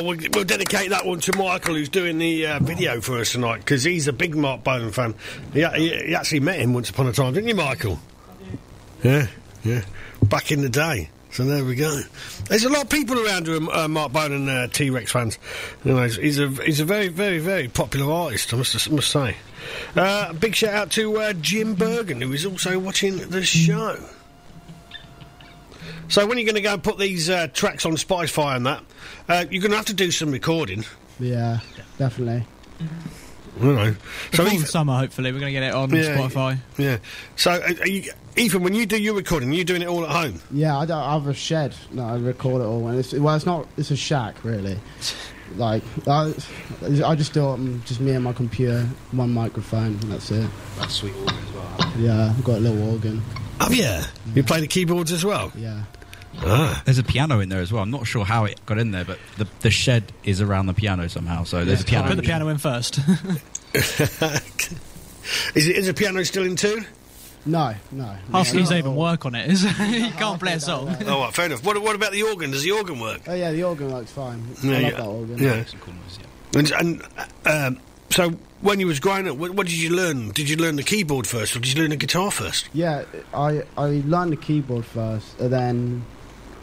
[0.03, 3.59] We'll, we'll dedicate that one to Michael, who's doing the uh, video for us tonight,
[3.59, 5.15] because he's a big Marc Bolan fan.
[5.53, 7.99] He, he, he actually met him once upon a time, didn't you, Michael?
[9.03, 9.27] Yeah,
[9.63, 9.83] yeah.
[10.23, 11.09] Back in the day.
[11.31, 11.99] So there we go.
[12.47, 15.39] There's a lot of people around who are uh, Marc Bolan uh, T Rex fans.
[15.83, 18.53] Anyways, he's a he's a very very very popular artist.
[18.53, 19.37] I must must say.
[19.95, 23.97] Uh, big shout out to uh, Jim Bergen, who is also watching the show.
[26.13, 28.67] So when are you going to go and put these uh, tracks on Spotify and
[28.67, 28.83] that?
[29.27, 30.85] Uh, you're going to have to do some recording.
[31.19, 31.57] Yeah,
[31.97, 32.45] definitely.
[32.79, 33.95] I don't know.
[34.29, 36.15] Before Ethan- the summer, hopefully, we're going to get it on Yeah.
[36.15, 36.59] Spotify.
[36.77, 36.97] Yeah.
[37.35, 40.03] So, uh, are you, Ethan, when you do your recording, are you doing it all
[40.03, 40.39] at home?
[40.51, 43.33] Yeah, I, don't, I have a shed that I record it all, and it's well,
[43.35, 43.65] it's not.
[43.77, 44.77] It's a shack, really.
[45.55, 46.31] Like I,
[47.03, 47.53] I just do it.
[47.53, 48.83] um, Just me and my computer,
[49.13, 50.47] one microphone, and that's it.
[50.77, 51.93] That's sweet organ as well.
[51.97, 53.19] Yeah, I've got a little organ.
[53.59, 54.05] Oh yeah.
[54.35, 55.51] You play the keyboards as well.
[55.55, 55.83] Yeah.
[56.37, 56.81] Ah.
[56.85, 57.83] There's a piano in there as well.
[57.83, 60.73] I'm not sure how it got in there, but the the shed is around the
[60.73, 61.43] piano somehow.
[61.43, 62.07] So there's a piano.
[62.07, 62.99] Put the piano in first.
[65.55, 66.85] Is it is the piano still in tune?
[67.45, 68.05] No, no.
[68.05, 69.49] Half no, these not even at work on it.
[69.49, 70.01] is- it?
[70.01, 70.95] you can't play a song.
[71.05, 71.63] Oh, right, fair enough.
[71.63, 72.51] What, what about the organ?
[72.51, 73.21] Does the organ work?
[73.27, 74.43] Oh yeah, the organ works fine.
[74.61, 74.91] Yeah, I love yeah.
[74.91, 75.37] that organ.
[75.39, 75.63] Yeah.
[76.55, 77.03] And, and
[77.45, 77.79] um,
[78.09, 78.29] so,
[78.61, 80.29] when you was growing up, what, what did you learn?
[80.29, 82.69] Did you learn the keyboard first, or did you learn the guitar first?
[82.73, 83.03] Yeah,
[83.33, 86.05] I I learned the keyboard first, and then,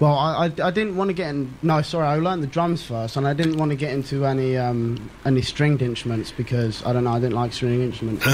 [0.01, 1.55] well, I, I, I didn't want to get in.
[1.63, 4.57] No, sorry, I learned the drums first, and I didn't want to get into any
[4.57, 8.27] um any stringed instruments because I don't know, I didn't like stringed instruments.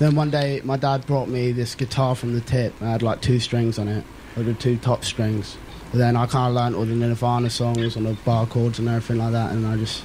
[0.00, 2.74] then one day, my dad brought me this guitar from the tip.
[2.82, 4.04] I had like two strings on it,
[4.36, 5.56] or the two top strings.
[5.92, 8.88] And then I kind of learned all the Nirvana songs and the bar chords and
[8.88, 10.02] everything like that, and I just,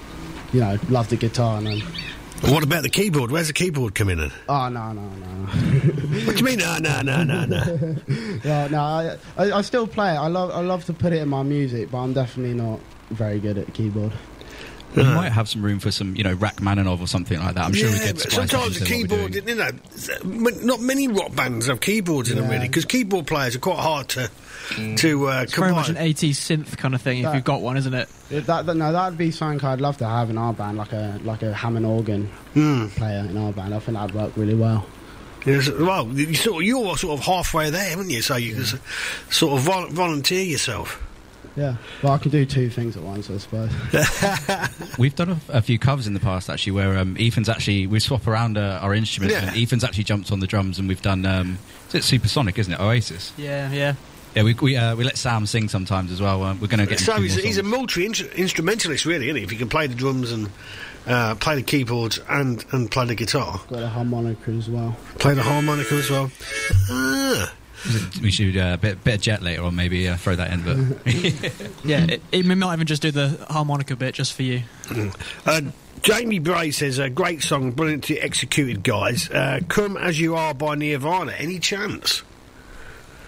[0.53, 1.57] you know, loved the guitar.
[1.57, 3.32] And then, And what about the keyboard?
[3.32, 4.32] Where's the keyboard coming in?
[4.48, 5.46] oh no, no, no.
[6.26, 6.60] What do you mean?
[6.60, 7.64] No, no, no, no, no.
[8.44, 10.18] no, no, I, I, I still play it.
[10.18, 12.80] I love, I love to put it in my music, but I'm definitely not
[13.12, 14.12] very good at the
[14.90, 15.08] keyboard.
[15.08, 17.66] We might have some room for some, you know, Rachmaninoff or something like that.
[17.66, 18.16] I'm sure we Yeah, could.
[18.18, 21.80] but sometimes it the into what we're keyboard, you know, not many rock bands have
[21.82, 24.30] keyboards in them really, because keyboard players are quite hard to
[24.98, 26.14] to uh, It's very much an combine.
[26.14, 28.08] 80s synth kind of thing if you've got one, isn't it?
[28.30, 30.92] Yeah, That, that, no, that'd be something I'd love to have in our band, like
[30.94, 32.88] a like a Hammond organ Hmm.
[32.90, 33.74] player in our band.
[33.74, 34.86] I think that'd work really well.
[35.46, 38.22] Yes, well, you sort of, you're sort of halfway there, haven't you?
[38.22, 38.66] So you can
[39.32, 41.02] sort of vol- volunteer yourself.
[41.60, 43.70] Yeah, well, I can do two things at once, I suppose.
[44.97, 47.99] We've done a, a few covers in the past actually, where um, Ethan's actually we
[47.99, 49.49] swap around uh, our instruments, Yeah.
[49.49, 51.26] and Ethan's actually jumped on the drums, and we've done.
[51.26, 51.57] Um,
[51.89, 52.80] is it Supersonic, isn't it?
[52.80, 53.34] Oasis.
[53.38, 53.95] Yeah, yeah.
[54.36, 56.43] Yeah, we we, uh, we let Sam sing sometimes as well.
[56.43, 56.99] Uh, we're going to get.
[56.99, 59.43] Sam, So he's, he's a multi instrumentalist, really, isn't he?
[59.43, 60.49] If he can play the drums and
[61.07, 64.95] uh, play the keyboards and, and play the guitar, Got a harmonica as well.
[65.18, 66.32] play the harmonica as well.
[66.91, 67.53] Ah.
[68.21, 70.63] We should uh, bit bit of jet later on, maybe uh, throw that in.
[70.63, 71.05] But
[71.86, 74.63] Yeah, it, it, we might even just do the harmonica bit just for you.
[75.45, 75.61] Uh,
[76.01, 79.30] Jamie Bray says, a great song, brilliantly executed, guys.
[79.30, 81.34] Uh, Come As You Are by Nirvana.
[81.34, 82.23] Any chance?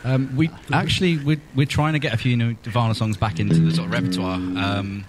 [0.03, 3.59] Um, we actually we're, we're trying to get a few new Nirvana songs back into
[3.59, 4.33] the sort of repertoire.
[4.35, 5.05] Um,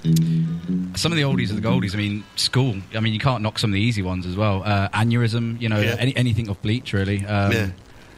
[0.96, 1.94] some of the oldies are the goldies.
[1.94, 2.76] I mean, school.
[2.94, 4.62] I mean, you can't knock some of the easy ones as well.
[4.64, 5.58] Uh, Aneurysm.
[5.62, 5.96] You know, Yeah.
[5.98, 7.24] any, anything off Bleach really.
[7.24, 7.70] Um, Yeah.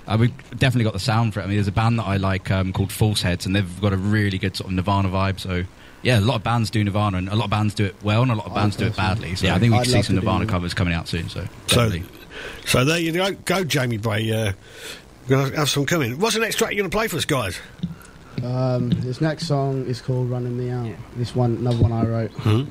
[0.07, 1.44] Uh, we've definitely got the sound for it.
[1.44, 3.92] I mean, there's a band that I like um, called False Heads, and they've got
[3.92, 5.40] a really good sort of Nirvana vibe.
[5.40, 5.64] So.
[6.02, 8.20] Yeah, a lot of bands do Nirvana, and a lot of bands do it well,
[8.20, 9.36] and a lot of bands do it badly.
[9.36, 11.30] So yeah, I think we I'd can see some Nirvana covers coming out soon.
[11.30, 12.02] So, So, definitely.
[12.66, 14.30] so there you go, go Jamie Bray.
[14.30, 14.52] Uh,
[15.22, 16.18] we're going to have some coming.
[16.18, 17.59] What's the next track you're going to play for us, guys?
[18.42, 22.32] Um, this next song is called "Running Me Out." This one, another one I wrote.
[22.44, 22.66] Bow,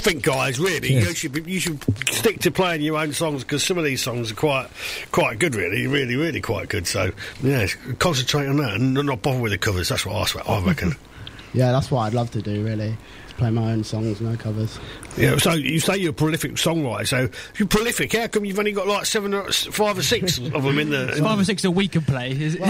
[0.00, 1.78] I think, guys, really, you should be, you should
[2.08, 4.68] stick to playing your own songs because some of these songs are quite
[5.12, 6.86] quite good, really, really, really quite good.
[6.86, 7.10] So,
[7.42, 7.66] yeah,
[7.98, 9.90] concentrate on that and not bother with the covers.
[9.90, 10.96] That's what I, swear- I reckon.
[11.52, 12.96] Yeah, that's what I'd love to do, really.
[13.30, 14.78] To play my own songs, no covers.
[15.18, 17.08] Yeah, so you say you're a prolific songwriter.
[17.08, 18.12] So if you're prolific.
[18.12, 21.08] How come you've only got like seven, or five or six of them in the?
[21.08, 22.30] It's five or six a week can play.
[22.30, 22.68] Is, Well,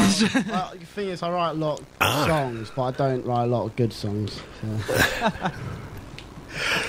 [0.48, 2.24] well, the thing is, I write a lot of Ah.
[2.26, 4.40] songs, but I don't write a lot of good songs.
[4.62, 4.78] So.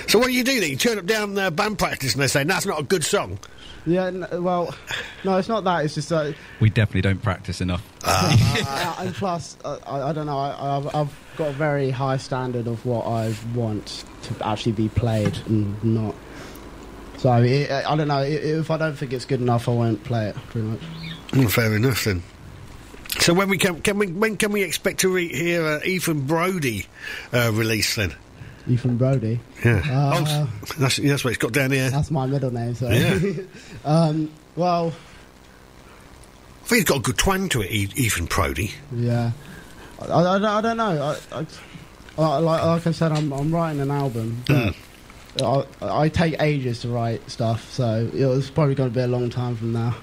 [0.08, 0.70] So what do you do then?
[0.70, 3.38] You turn up down the band practice and they say that's not a good song.
[3.84, 4.74] Yeah, n- well,
[5.24, 5.84] no, it's not that.
[5.84, 6.34] It's just that.
[6.60, 7.82] We definitely don't practice enough.
[8.04, 10.38] uh, and plus, uh, I, I don't know.
[10.38, 14.88] I, I've, I've got a very high standard of what I want to actually be
[14.88, 16.14] played and not.
[17.18, 18.22] So it, I don't know.
[18.22, 20.36] If I don't think it's good enough, I won't play it.
[20.48, 20.80] Pretty much.
[21.30, 22.22] Mm, fair enough then.
[23.20, 26.22] So when we can, can we, when can we expect to re- hear uh, Ethan
[26.26, 26.86] Brody
[27.32, 28.14] uh, release then?
[28.68, 29.40] Ethan Brody.
[29.64, 29.82] Yeah.
[29.84, 31.90] Uh, oh, that's, that's what it's got down here.
[31.90, 32.74] That's my middle name.
[32.74, 32.88] So.
[32.90, 33.42] Yeah.
[33.84, 34.92] um, well,
[36.62, 38.72] I think he's got a good twang to it, E- Ethan Brody.
[38.94, 39.32] Yeah,
[40.00, 41.16] I, I, I don't know.
[41.32, 41.46] I, I,
[42.18, 44.42] I, like, like I said, I'm, I'm writing an album.
[44.46, 44.74] Mm.
[45.40, 49.30] I, I take ages to write stuff, so it's probably going to be a long
[49.30, 49.96] time from now.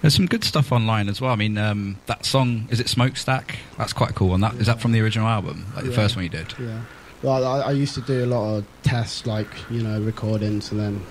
[0.00, 1.32] There's some good stuff online as well.
[1.32, 3.58] I mean, um, that song is it Smokestack?
[3.78, 4.40] That's quite a cool one.
[4.40, 6.52] That is that from the original album, like the first one you did.
[6.58, 6.80] Yeah.
[7.24, 10.78] Well, I, I used to do a lot of tests, like you know, recordings, and
[10.80, 11.02] then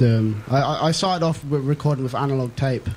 [0.00, 0.42] 'em.
[0.50, 2.88] I, I started off with recording with analog tape,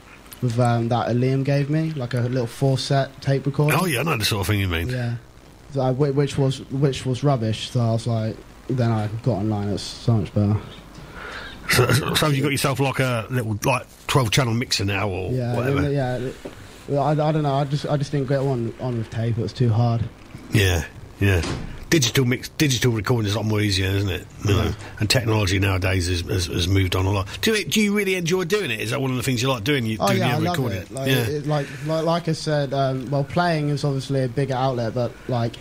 [0.42, 3.78] with um, that Liam gave me, like a little four set tape recorder.
[3.80, 4.90] Oh yeah, I know the sort of thing you mean.
[4.90, 5.16] Yeah.
[5.74, 7.70] So I, which was which was rubbish.
[7.70, 8.36] So I was like,
[8.68, 9.70] then I got online.
[9.70, 10.58] It's so much better.
[11.70, 15.56] So, so, you got yourself like a little like twelve channel mixer now or Yeah,
[15.56, 15.92] whatever.
[15.92, 16.32] yeah.
[17.00, 17.54] I, I don't know.
[17.54, 19.38] I just I just didn't get one on with tape.
[19.38, 20.04] It was too hard.
[20.52, 20.84] Yeah,
[21.20, 21.44] yeah.
[21.90, 24.28] Digital mix, digital recording is a lot more easier, isn't it?
[24.46, 27.28] You know, and technology nowadays has, has, has moved on a lot.
[27.42, 28.80] Do you, do you really enjoy doing it?
[28.80, 29.88] Is that one of the things you like doing?
[29.88, 30.82] You Oh doing yeah, I your love recording?
[30.84, 30.92] it.
[30.92, 31.16] Like, yeah.
[31.28, 35.12] it, like, like like I said, um, well, playing is obviously a bigger outlet, but
[35.28, 35.56] like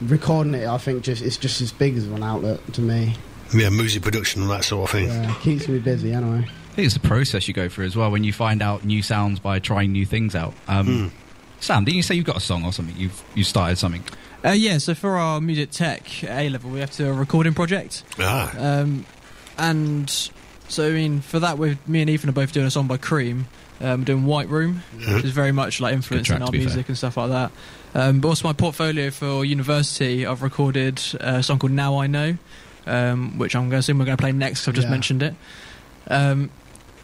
[0.00, 3.14] recording it, I think just it's just as big as an outlet to me.
[3.54, 5.08] yeah, music production and that sort of thing.
[5.08, 6.48] Yeah, keeps me busy anyway.
[6.48, 9.02] I think it's the process you go through as well when you find out new
[9.02, 10.54] sounds by trying new things out.
[10.66, 11.16] Um, Hmm.
[11.60, 12.94] Sam, didn't you say you've got a song or something?
[12.96, 14.02] You've you started something.
[14.44, 17.54] Uh, yeah, so for our music tech A level, we have to do a recording
[17.54, 18.02] project.
[18.18, 18.52] Ah.
[18.58, 19.06] Um,
[19.56, 20.10] and
[20.68, 22.96] so, I mean, for that, with me and Ethan are both doing a song by
[22.98, 23.46] Cream.
[23.80, 25.16] Um, we're doing White Room, Mhm.
[25.16, 26.84] which is very much like influencing our music fair.
[26.88, 27.52] and stuff like that.
[27.94, 32.36] Um, but also, my portfolio for university, I've recorded a song called Now I Know,
[32.86, 34.90] um, which I'm going to assume we're going to play next 'cause I've just Yeah.
[34.90, 35.34] mentioned it.
[36.08, 36.50] Um,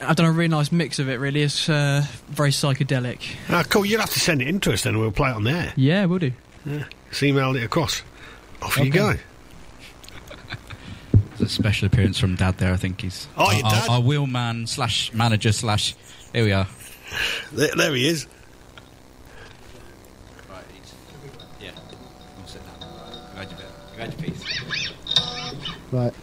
[0.03, 1.43] I've done a really nice mix of it, really.
[1.43, 3.19] It's uh, very psychedelic.
[3.49, 3.85] Ah, cool.
[3.85, 5.73] You'll have to send it in to us then, and we'll play it on there.
[5.77, 6.33] Yeah, we'll do.
[6.65, 6.85] Yeah.
[7.11, 8.03] Just email it across.
[8.63, 9.15] Off you go.
[11.39, 12.73] There's a special appearance from Dad there.
[12.73, 15.95] I think he's Oh, our, your our- our wheelman slash manager slash.
[16.33, 16.67] Here we are.
[17.53, 18.27] There, there he is.
[21.61, 21.71] Yeah.
[22.39, 22.89] We'll sit down.
[23.35, 23.67] You your bit.
[23.95, 24.45] You had your piece.
[25.93, 26.15] Right.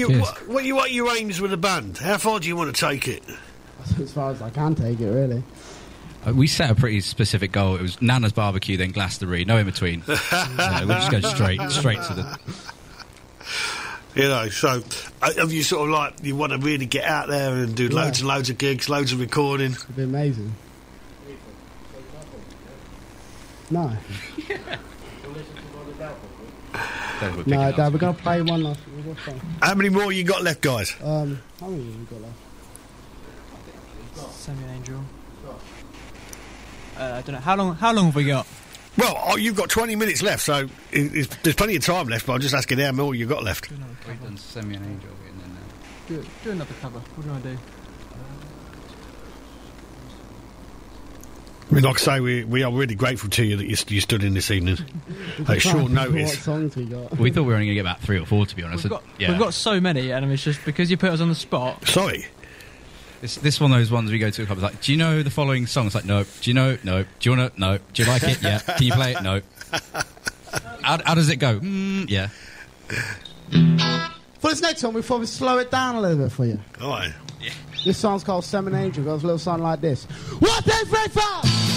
[0.00, 0.20] You Cheers.
[0.22, 1.98] what, what you what your aims with the band?
[1.98, 3.22] How far do you want to take it?
[4.00, 5.42] As far as I can take it, really.
[6.26, 7.76] Uh, we set a pretty specific goal.
[7.76, 10.02] It was Nana's barbecue, then Glastonbury, no in between.
[10.06, 12.38] Yeah, we'll just go straight, straight to the.
[14.14, 14.82] You know, so
[15.22, 17.84] uh, have you sort of like you want to really get out there and do
[17.86, 18.02] Yeah.
[18.04, 19.72] loads and loads of gigs, loads of recording?
[19.72, 20.52] It'd be amazing.
[23.70, 23.92] No.
[27.46, 28.80] No, Dad, we're going to play one last.
[29.06, 29.40] We've fun.
[29.62, 30.96] How many more you got left, guys?
[31.02, 32.38] Um, how many have we got left?
[34.32, 35.04] Send me an angel.
[36.96, 37.40] Uh, I don't know.
[37.40, 37.74] How long?
[37.74, 38.46] How long have we got?
[38.98, 42.26] Well, oh, you've got 20 minutes left, so it, it's, there's plenty of time left.
[42.26, 43.70] But I'm just asking how more you got left.
[43.70, 45.10] We've done Send Angel.
[46.08, 46.98] Do, do another cover.
[46.98, 47.58] What do I do?
[51.70, 53.92] I mean, like I say, we, we are really grateful to you that you, st-
[53.92, 54.78] you stood in this evening
[55.48, 56.42] at short What notice.
[56.42, 57.16] songs we got?
[57.16, 58.84] We thought we were only going to get about three or four, to be honest.
[58.84, 59.30] We've got, yeah.
[59.30, 61.86] we've got so many, and it's just because you put us on the spot.
[61.86, 62.26] Sorry.
[63.20, 64.58] This, this one of those ones we go to a club.
[64.58, 65.86] It's like, do you know the following song?
[65.86, 66.26] It's like, nope.
[66.40, 66.76] Do you know?
[66.82, 67.06] Nope.
[67.20, 67.60] Do you want to?
[67.60, 67.82] Nope.
[67.92, 68.42] Do you like it?
[68.42, 68.58] Yeah.
[68.60, 69.22] Can you play it?
[69.22, 69.44] Nope.
[70.82, 71.60] How, how does it go?
[71.60, 72.28] Mm, yeah.
[74.40, 76.58] For this next one, we thought we'd slow it down a little bit for you.
[76.80, 77.12] All right.
[77.84, 79.02] This song's called Seven Angel.
[79.02, 80.04] It goes a little something like this.
[80.04, 81.69] One, two, three, four!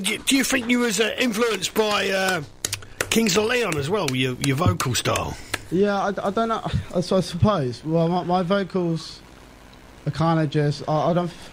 [0.00, 2.42] Do you, do you think you was uh, influenced by uh,
[3.10, 5.36] Kings of Leon as well, your, your vocal style?
[5.70, 6.62] Yeah, I, I don't know.
[6.94, 7.84] I, so I suppose.
[7.84, 9.20] Well, my, my vocals
[10.06, 10.82] are kind of just.
[10.88, 11.26] I, I don't.
[11.26, 11.50] f-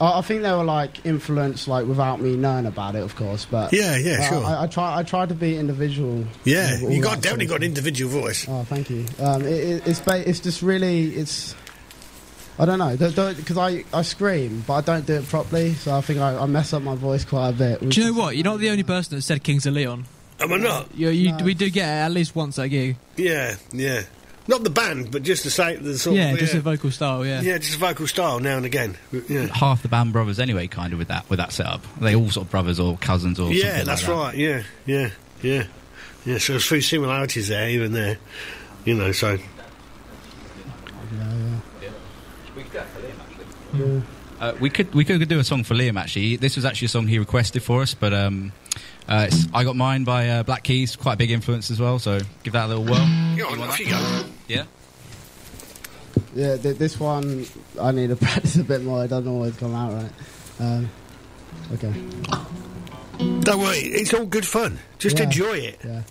[0.00, 3.44] I, I think they were like influenced, like without me knowing about it, of course.
[3.46, 4.44] But Yeah, yeah, uh, sure.
[4.44, 4.98] I, I try.
[4.98, 6.24] I try to be individual.
[6.44, 8.46] Yeah, you got sort definitely of got an individual voice.
[8.48, 9.04] Oh, thank you.
[9.20, 11.54] Um, it, it, it's ba- it's just really it's.
[12.58, 16.00] I don't know because I, I scream, but I don't do it properly, so I
[16.00, 17.88] think I, I mess up my voice quite a bit.
[17.88, 18.36] Do you know what?
[18.36, 20.06] You're not the only person that said Kings of Leon.
[20.40, 20.94] Am I not?
[20.94, 21.44] You, you, No.
[21.44, 22.96] We do get it at least once at a gig.
[23.16, 24.02] Yeah, yeah.
[24.48, 25.82] Not the band, but just the same.
[25.82, 27.26] The sort yeah, of, just a vocal style.
[27.26, 27.40] Yeah.
[27.40, 28.96] yeah, just a vocal style now and again.
[29.28, 31.82] Yeah, Half the band brothers anyway, kind of with that with that setup.
[32.00, 34.22] They all sort of brothers or cousins or yeah, something that's like that.
[34.22, 34.36] right.
[34.36, 35.10] Yeah, yeah,
[35.42, 35.66] yeah,
[36.24, 36.38] yeah.
[36.38, 38.18] So there's a few similarities there, even there.
[38.84, 39.36] You know, so
[44.38, 46.36] Uh, we could we could do a song for Liam actually.
[46.36, 48.52] This was actually a song he requested for us, but um,
[49.08, 51.98] uh, it's I got mine by uh, Black Keys, quite a big influence as well.
[51.98, 53.06] So give that a little whirl.
[53.36, 54.24] Go on, off you go.
[54.46, 54.64] Yeah.
[56.34, 57.46] Yeah, th- this one
[57.80, 59.04] I need to practice a bit more.
[59.04, 60.12] It doesn't always come out right.
[60.60, 60.90] Um,
[61.72, 61.92] okay.
[63.40, 64.78] Don't worry, it's all good fun.
[64.98, 65.24] Just Yeah.
[65.24, 65.80] enjoy it.
[65.82, 66.02] Yeah.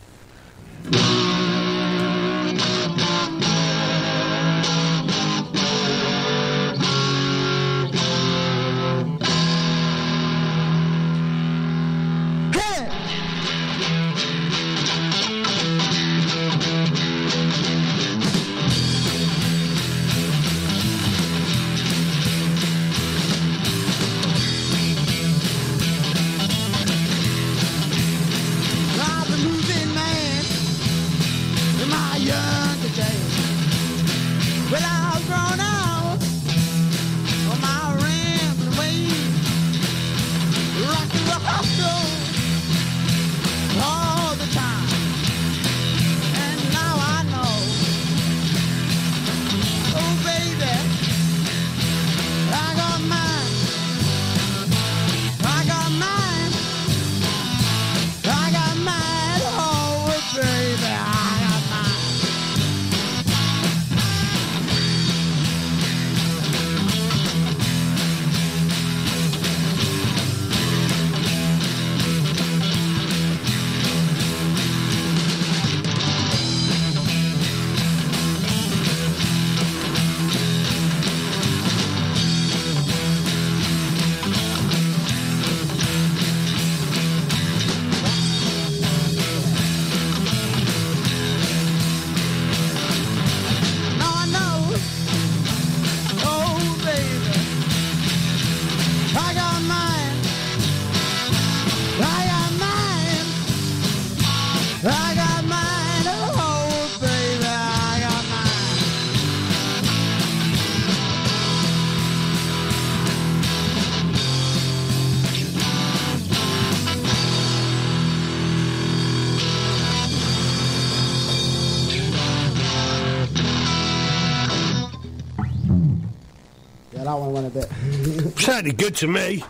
[128.45, 129.43] Sounded good to me.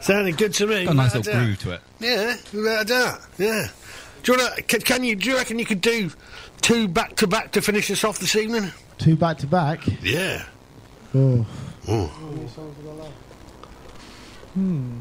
[0.00, 0.86] Sounded good to me.
[0.86, 1.44] Got a nice little doubt.
[1.44, 1.80] groove to it.
[2.00, 3.20] Yeah, without a doubt.
[3.36, 3.68] Yeah.
[4.22, 4.62] Do you want to?
[4.62, 5.16] Can, can you?
[5.16, 6.10] Do you reckon you could do
[6.62, 8.72] two back to back to finish us off this evening?
[8.96, 9.86] Two back to back.
[10.02, 10.46] Yeah.
[11.14, 11.44] Oh.
[11.88, 12.06] Oh.
[14.54, 15.00] Hmm.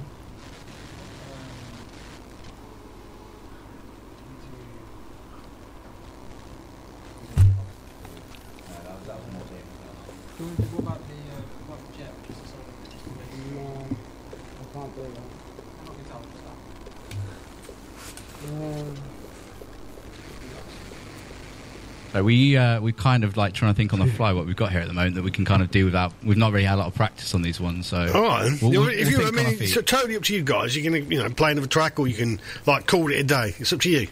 [22.13, 24.55] So we uh, we kind of like trying to think on the fly what we've
[24.55, 26.13] got here at the moment that we can kind of do without.
[26.23, 28.51] We've not really had a lot of practice on these ones, so All right.
[28.61, 29.75] we'll- we'll- if we'll you, I think on our mean, feet.
[29.77, 30.75] it's totally up to you guys.
[30.75, 33.53] You can, you know, play another track, or you can like call it a day.
[33.59, 34.07] It's up to you.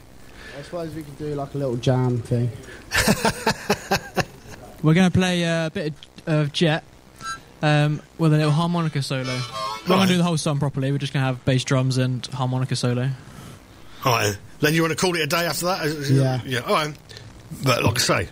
[0.58, 2.52] I suppose we could do like a little jam thing.
[4.84, 5.94] We're going to play uh, a bit
[6.28, 6.84] of, of Jet
[7.62, 9.24] um, with a little harmonica solo.
[9.24, 10.92] We're not gonna do the whole song properly.
[10.92, 13.10] We're just going to have bass drums and harmonica solo.
[14.06, 14.38] All right.
[14.60, 15.86] Then you want to call it a day after that?
[15.86, 16.42] Is- is- Yeah.
[16.46, 16.60] Yeah.
[16.60, 16.96] All right.
[17.64, 18.30] But like I say,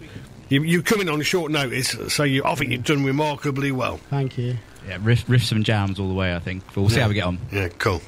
[0.50, 3.98] you you come in on short notice, so you, I think you've done remarkably well.
[4.10, 4.58] Thank you.
[4.88, 6.36] yeah, riff, riffs and jams all the way.
[6.36, 6.64] I think.
[6.68, 7.04] But we'll see Yeah.
[7.04, 7.40] how we get on.
[7.52, 7.68] Yeah.
[7.78, 8.02] Cool.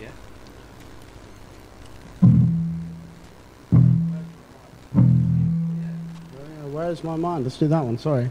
[0.00, 0.08] Yeah,
[6.70, 7.44] Where's my mind?
[7.44, 7.98] Let's do that one.
[7.98, 8.30] Sorry.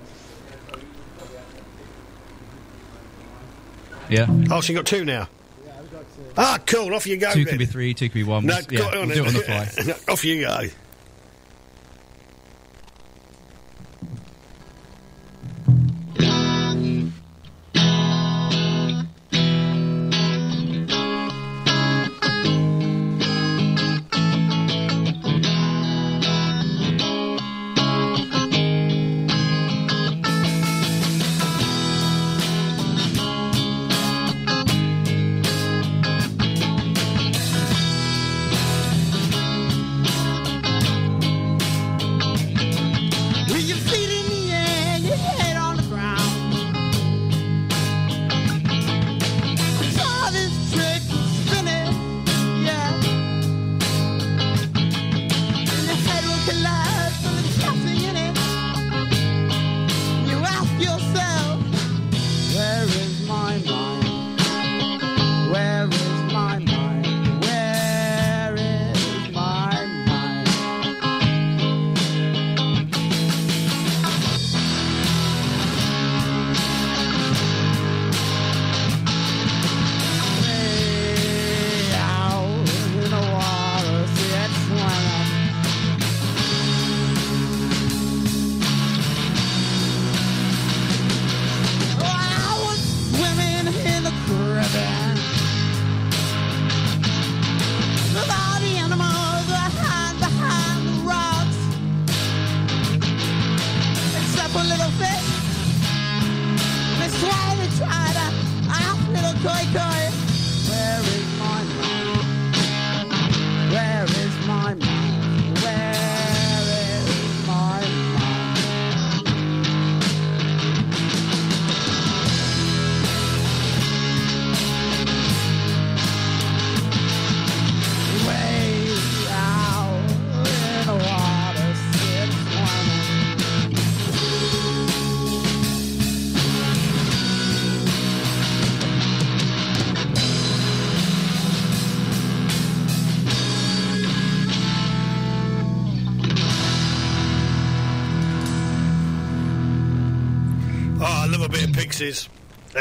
[4.10, 4.26] Yeah.
[4.52, 5.27] Oh, so you got two now.
[6.36, 6.94] Ah, cool.
[6.96, 7.32] Off you go.
[7.32, 7.52] Two then.
[7.52, 8.46] can be three, two can be one.
[8.46, 9.96] No, We'll- yeah, got we'll do it on the fly.
[10.14, 10.62] Off you go.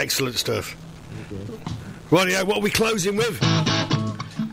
[0.03, 0.77] Excellent stuff.
[2.11, 3.41] Right, yeah, what are we closing with?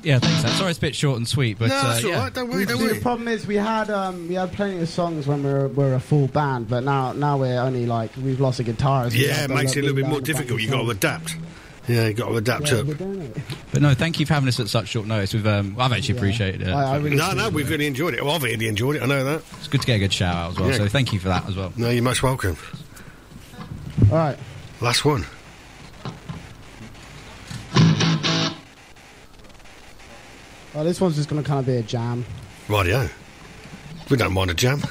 [0.04, 0.46] Yeah, thanks.
[0.46, 2.20] I'm sorry it's a bit short and sweet, but No, uh, all yeah.
[2.20, 2.94] right, don't worry, We- don't worry.
[2.94, 5.96] The problem is we had um, we had plenty of songs when we were, we're
[5.96, 9.12] a full band, but now now we're only like we've lost a guitarist.
[9.14, 10.62] We Yeah, it makes it a little bit more difficult.
[10.62, 10.98] You've got to songs.
[10.98, 11.36] adapt.
[11.88, 12.86] Yeah, you've got to adapt Yeah, up.
[12.86, 13.38] we're doing it.
[13.72, 15.34] But no, thank you for having us at such short notice.
[15.34, 16.68] We've um, I've actually appreciated it.
[16.68, 18.24] no, no, we've really enjoyed it.
[18.24, 19.02] Well, I've really enjoyed it.
[19.02, 19.42] I know that.
[19.58, 20.70] It's good to get a good shout out as well.
[20.70, 20.78] Yeah.
[20.78, 21.74] So thank you for that as well.
[21.76, 22.56] No, you're most welcome.
[24.12, 24.38] All right.
[24.80, 25.26] Last one.
[30.80, 32.26] Well, this one's just going to kind of be a jam.
[32.70, 33.12] Rightio.
[34.10, 34.82] We don't mind a jam.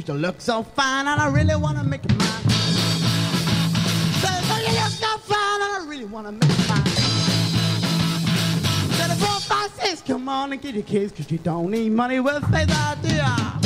[0.00, 2.28] Cause you look so fine and I really wanna make you mine.
[4.20, 6.86] Said, you look so fine and I really wanna make you mine.
[8.96, 12.20] Said, four, five, six, come on and get your kids, cause you don't need money
[12.20, 13.59] with faith, I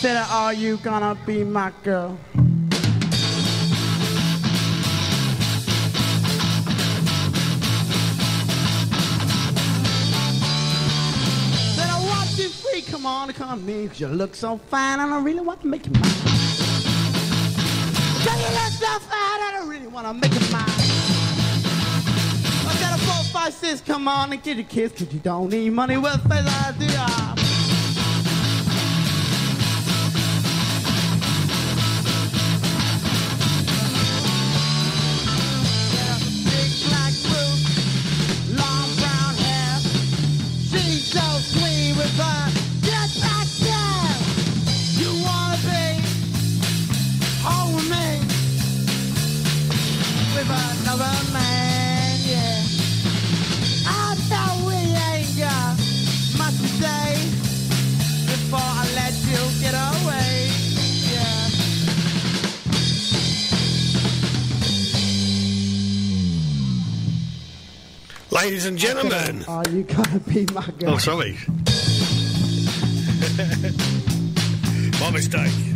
[0.00, 2.18] said, Are you gonna be my girl?
[11.74, 15.20] Said, I want you free, come on, come me, cause you look so fine, I
[15.20, 16.04] really want to make you mine.
[18.24, 20.64] Said, you look so fine, I really want to make you mine.
[22.66, 25.50] I said, a four, five, six, come on and get your kids, cause you don't
[25.50, 26.99] need money with face, I do.
[68.42, 69.44] Ladies and gentlemen.
[69.46, 70.94] Are oh, you gonna be my girl?
[70.94, 71.36] Oh, sorry.
[74.98, 75.69] My mistake.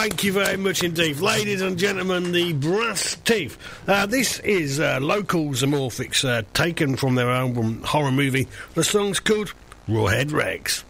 [0.00, 1.20] Thank you very much indeed.
[1.20, 3.58] Ladies and gentlemen, the Brass Teeth.
[3.86, 8.48] Uh, this is uh, local the Morphics, uh, taken from their album Horror Movie.
[8.72, 9.52] The song's called
[9.86, 10.84] Rawhead Rex.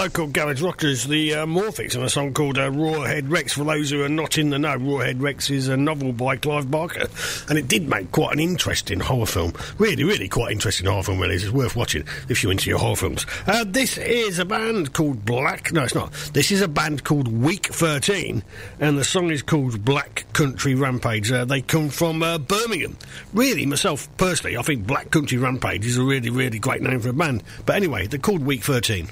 [0.00, 3.52] local garage rockers, the uh, Morphics, and a song called uh, Rawhead Rex.
[3.52, 6.70] For those who are not in the know, Rawhead Rex is a novel by Clive
[6.70, 7.06] Barker,
[7.50, 9.52] and it did make quite an interesting horror film.
[9.76, 11.34] Really, really quite interesting horror film, really.
[11.34, 13.26] It's worth watching if you're into your horror films.
[13.46, 15.70] Uh, this is a band called Black.
[15.70, 16.12] No, it's not.
[16.32, 18.42] This is a band called Week 13,
[18.80, 21.30] and the song is called Black Country Rampage.
[21.30, 22.96] Uh, they come from uh, Birmingham.
[23.34, 27.10] Really, myself personally, I think Black Country Rampage is a really, really great name for
[27.10, 27.42] a band.
[27.66, 29.10] But anyway, they're called Week 13.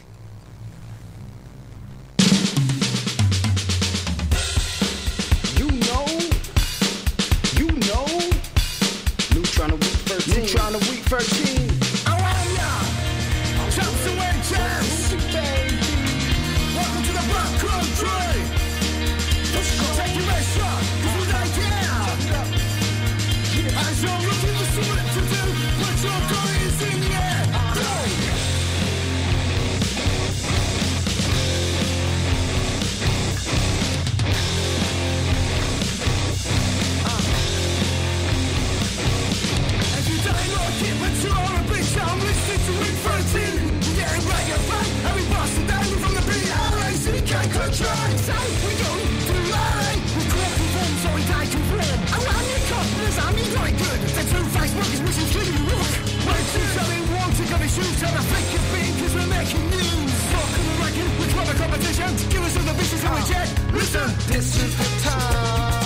[63.73, 65.78] Listen, this is the time.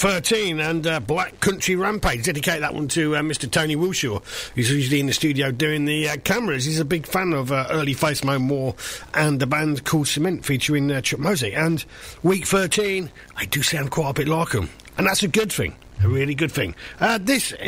[0.00, 2.24] 13 and uh, Black Country Rampage.
[2.24, 3.50] Dedicate that one to uh, Mr.
[3.50, 4.24] Tony Wilshaw,
[4.54, 6.64] who's usually in the studio doing the uh, cameras.
[6.64, 8.74] He's a big fan of uh, early Faith No More
[9.12, 11.52] and the band called Cement featuring uh, Chuck Mosley.
[11.52, 11.84] And
[12.22, 14.70] week 13, I do sound quite a bit like him.
[14.96, 15.76] And that's a good thing.
[16.02, 16.74] A really good thing.
[16.98, 17.66] Uh, this is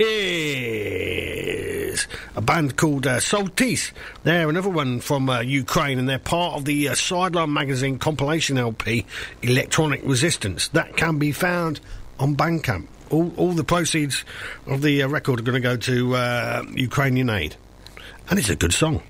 [2.35, 3.93] a band called uh, Saltice.
[4.23, 9.05] They're another one from uh, Ukraine, and they're part of the Sideline Magazine compilation LP,
[9.43, 10.69] Electronic Resistance.
[10.69, 11.81] That can be found
[12.19, 12.87] on Bandcamp.
[13.11, 14.25] All, all the proceeds
[14.67, 17.57] of the uh, record are going to go to uh, Ukrainian aid.
[18.31, 19.03] And it's a good song.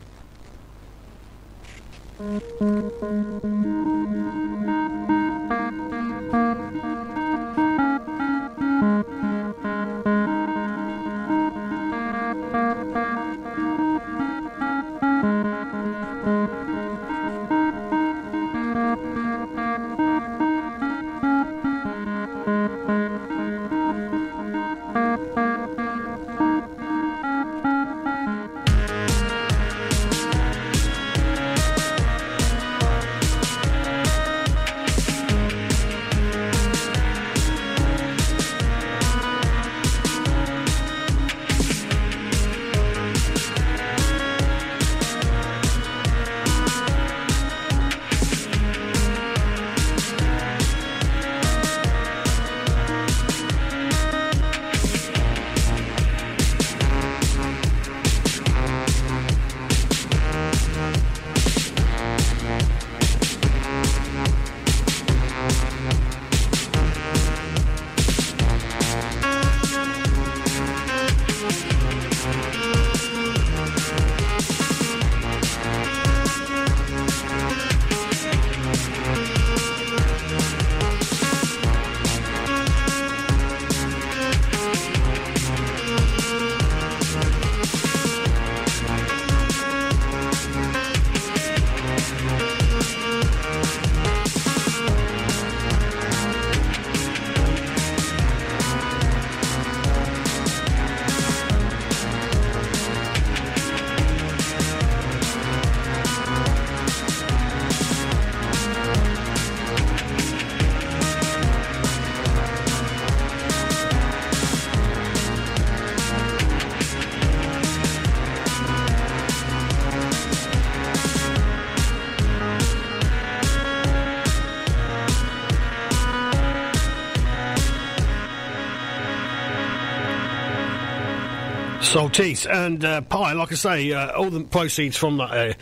[131.93, 133.35] Saltice and uh, Pie.
[133.35, 135.31] Like I say, uh, all the proceeds from that.
[135.31, 135.53] Uh,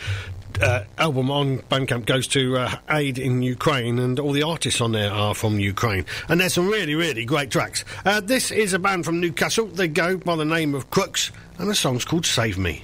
[0.62, 4.92] uh, album on Bandcamp goes to uh, aid in Ukraine, and all the artists on
[4.92, 6.04] there are from Ukraine.
[6.28, 7.84] And there's some really, really great tracks.
[8.04, 9.66] Uh, this is a band from Newcastle.
[9.66, 12.80] They go by the name of Crux, and the song's called Save Me.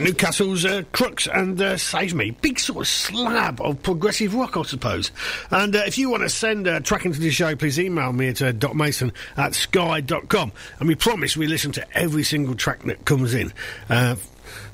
[0.00, 2.30] Newcastle's uh, Crux and uh, Save Me.
[2.30, 5.10] Big sort of slab of progressive rock, I suppose.
[5.50, 8.28] And uh, if you want to send a track into the show, please email me
[8.28, 10.52] at uh, docmason at sky.com.
[10.78, 13.52] And we promise we listen to every single track that comes in.
[13.88, 14.16] Uh,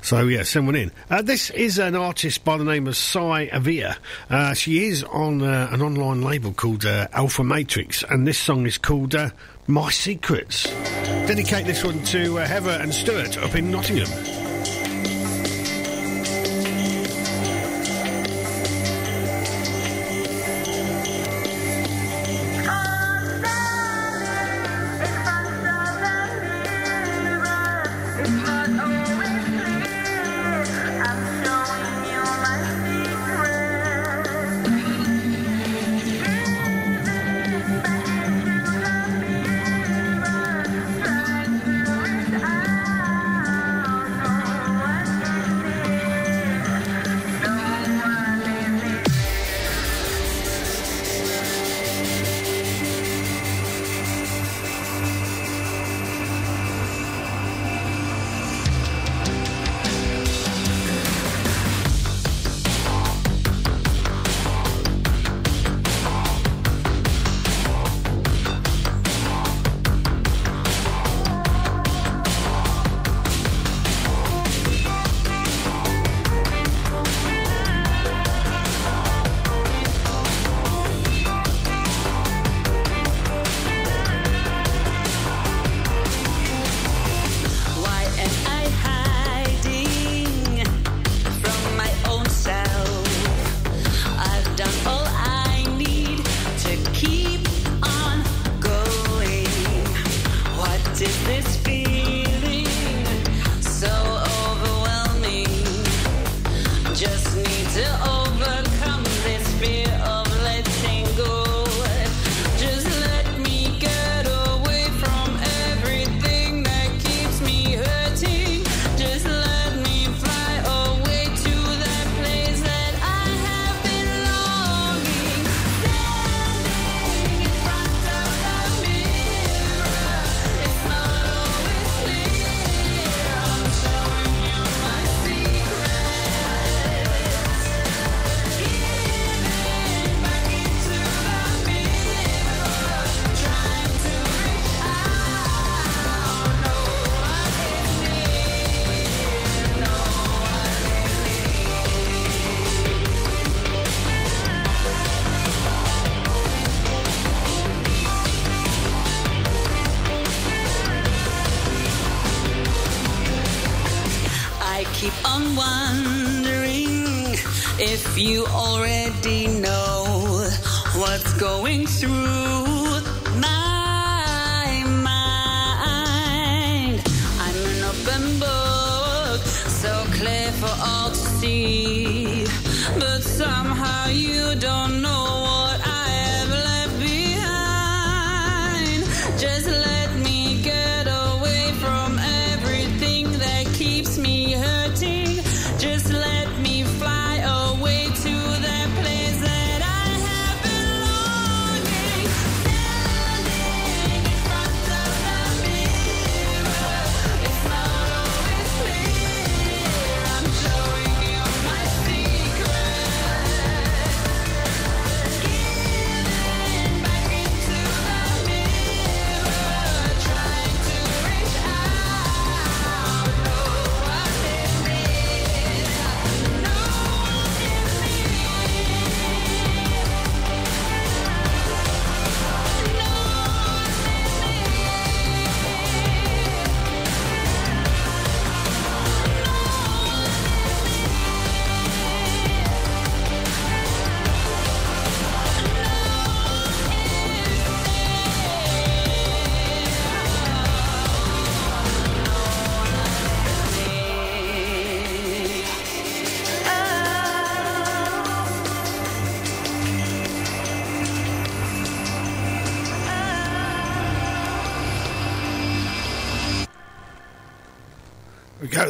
[0.01, 0.91] so yeah, send one in.
[1.09, 3.97] Uh, this is an artist by the name of Psy Aviah.
[4.29, 8.65] Uh, she is on uh, an online label called uh, Alfa Matrix, and this song
[8.65, 9.29] is called uh,
[9.67, 10.63] My Secrets.
[11.27, 14.46] Dedicate this one to uh, Heather and Stuart up in Nottingham.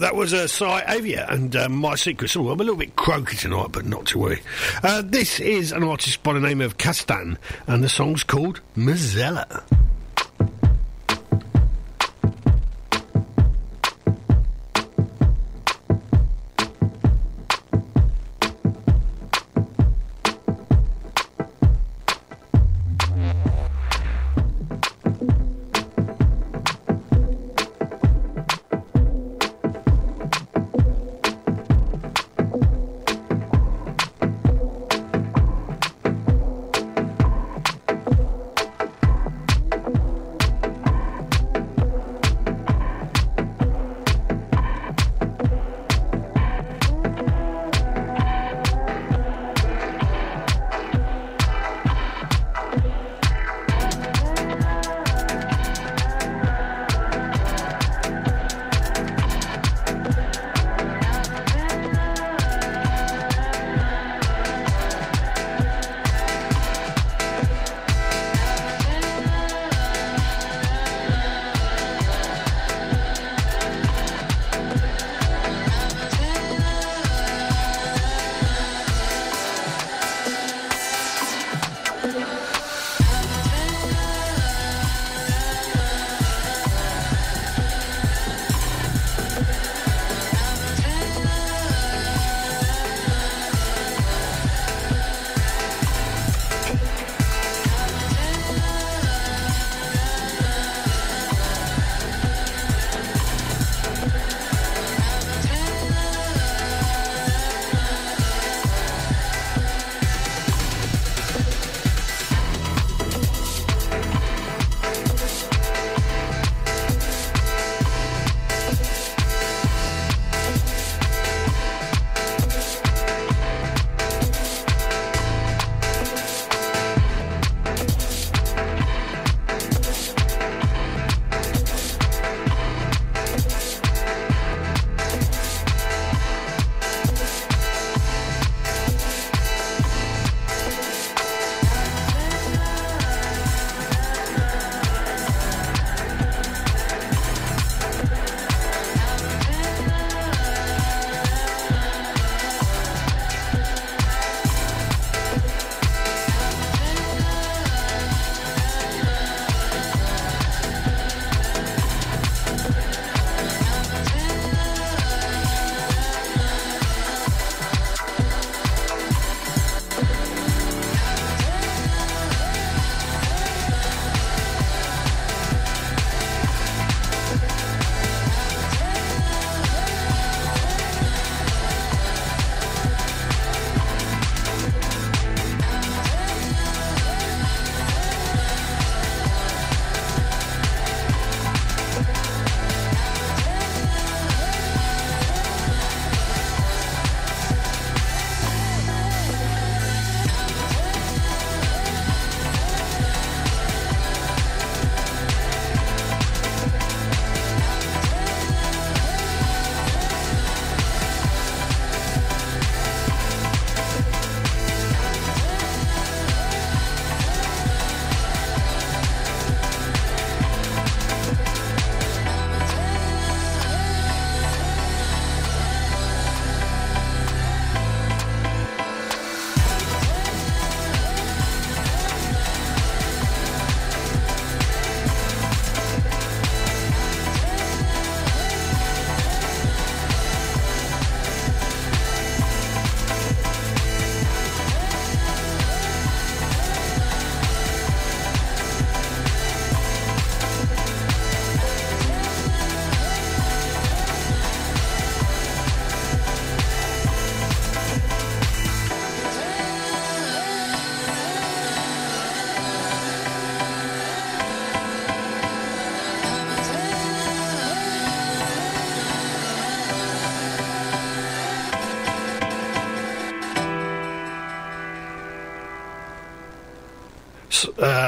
[0.08, 3.36] That was uh, Psy Aviah and uh, My Secret Oh, I'm a little bit croaky
[3.36, 4.42] tonight, but not to worry.
[4.82, 7.36] Uh, this is an artist by the name of Kasztan,
[7.68, 9.57] and the song's called Mazella.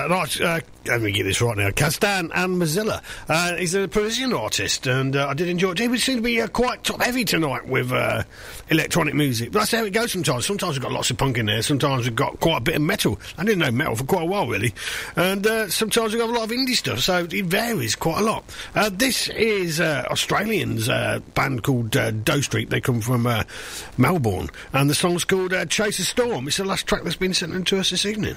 [0.10, 1.69] Uh, let me get this right now.
[1.69, 3.03] Kasztan and Mozilla.
[3.27, 5.80] Uh, he's a Parisian artist, and uh, I did enjoy it.
[5.80, 8.23] He would seem to be uh, quite top heavy tonight with uh,
[8.69, 9.52] electronic music.
[9.52, 10.48] But that's how it goes sometimes.
[10.48, 12.81] Sometimes we've got lots of punk in there, sometimes we've got quite a bit of
[12.81, 13.19] metal.
[13.38, 14.73] I didn't know metal for quite a while, really.
[15.15, 18.23] And uh, sometimes we've got a lot of indie stuff, so it varies quite a
[18.23, 18.44] lot.
[18.91, 22.72] This is Australians' band called Doe Street.
[22.72, 23.27] They come from
[23.98, 26.48] Melbourne, and the song's called Chase a Storm.
[26.48, 28.36] It's the last track that's been sent in to us this evening.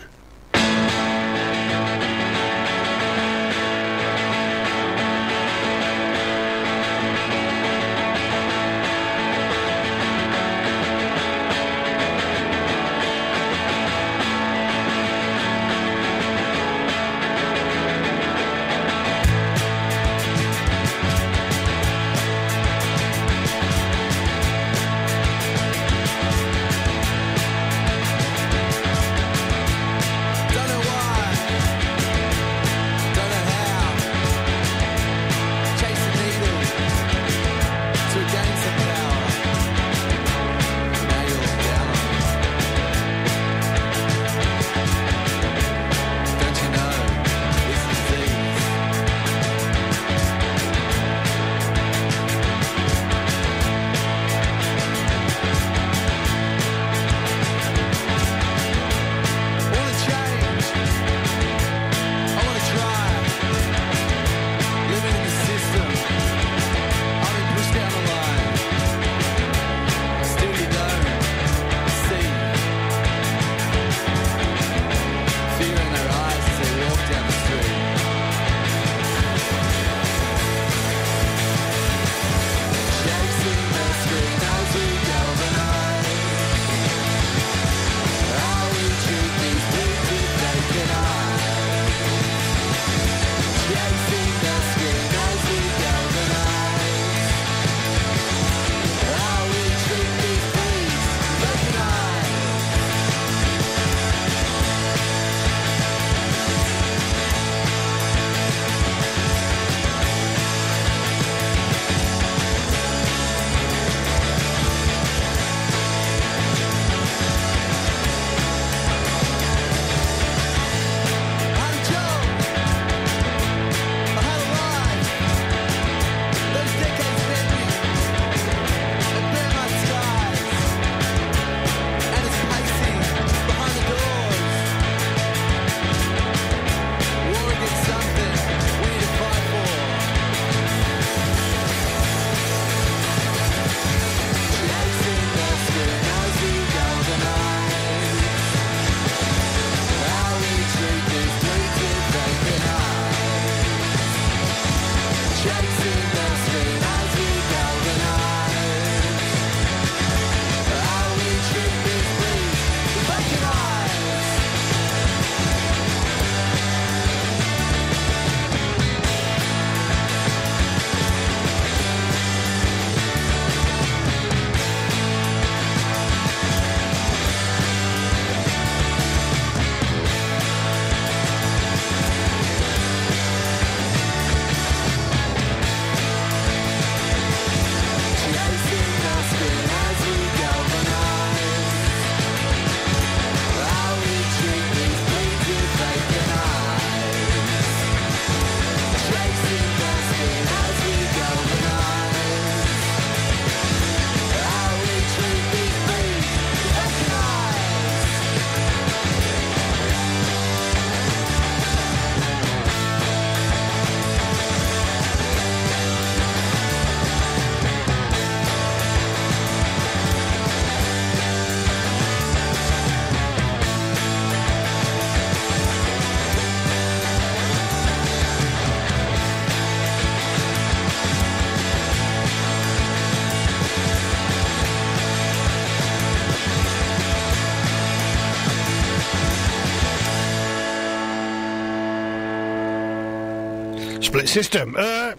[244.12, 244.76] Split system.
[244.78, 245.14] Uh,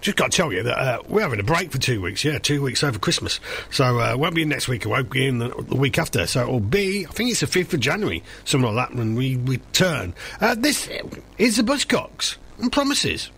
[0.00, 2.24] just got to tell you that uh, we're having a break for two weeks.
[2.24, 3.40] Yeah, two weeks over Christmas.
[3.70, 4.86] So uh, won't be in next week.
[4.86, 6.26] It won't be in the, the week after.
[6.26, 9.36] So it'll be, I think it's the fifth of January, something like that, when we
[9.36, 10.14] return.
[10.40, 10.88] Uh, this
[11.36, 13.30] is the Buzzcocks and Promises.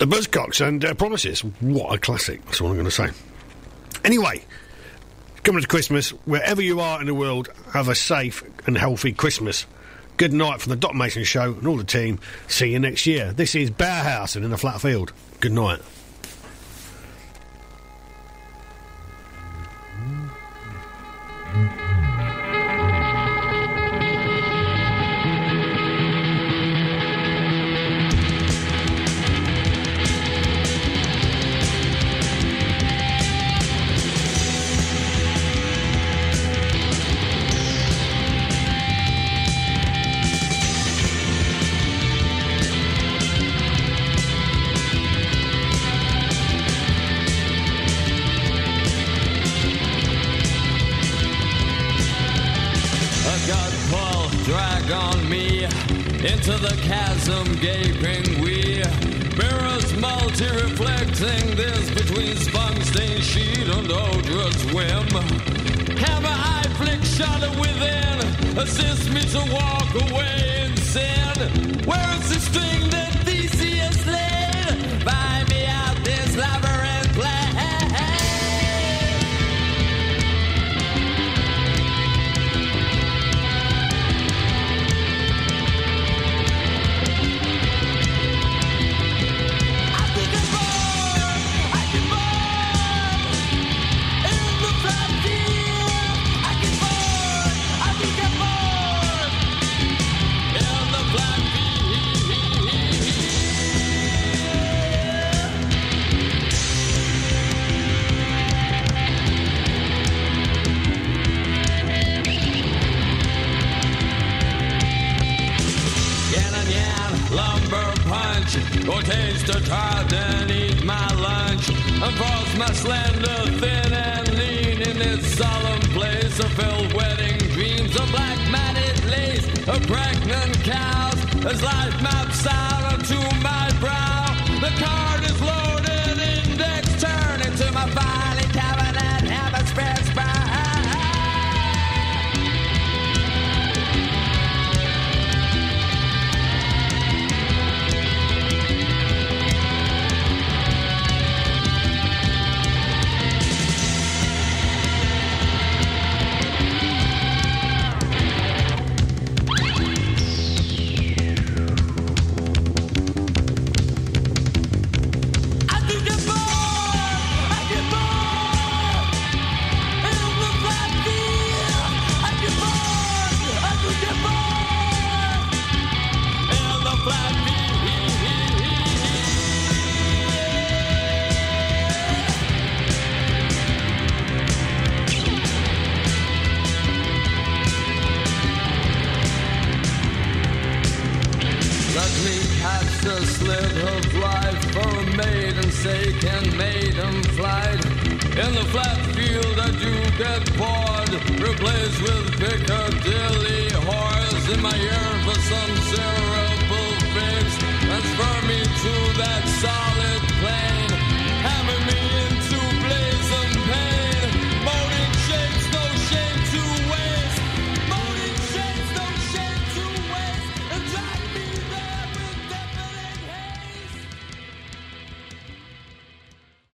[0.00, 1.42] The Buzzcocks and uh, Promises.
[1.60, 2.42] What a classic.
[2.46, 3.10] That's all I'm going to say.
[4.02, 4.42] Anyway,
[5.42, 9.66] coming to Christmas, wherever you are in the world, have a safe and healthy Christmas.
[10.16, 12.18] Good night from the Doc Mason Show and all the team.
[12.48, 13.34] See you next year.
[13.34, 15.12] This is Bauhaus and in the flat field.
[15.40, 15.80] Good night.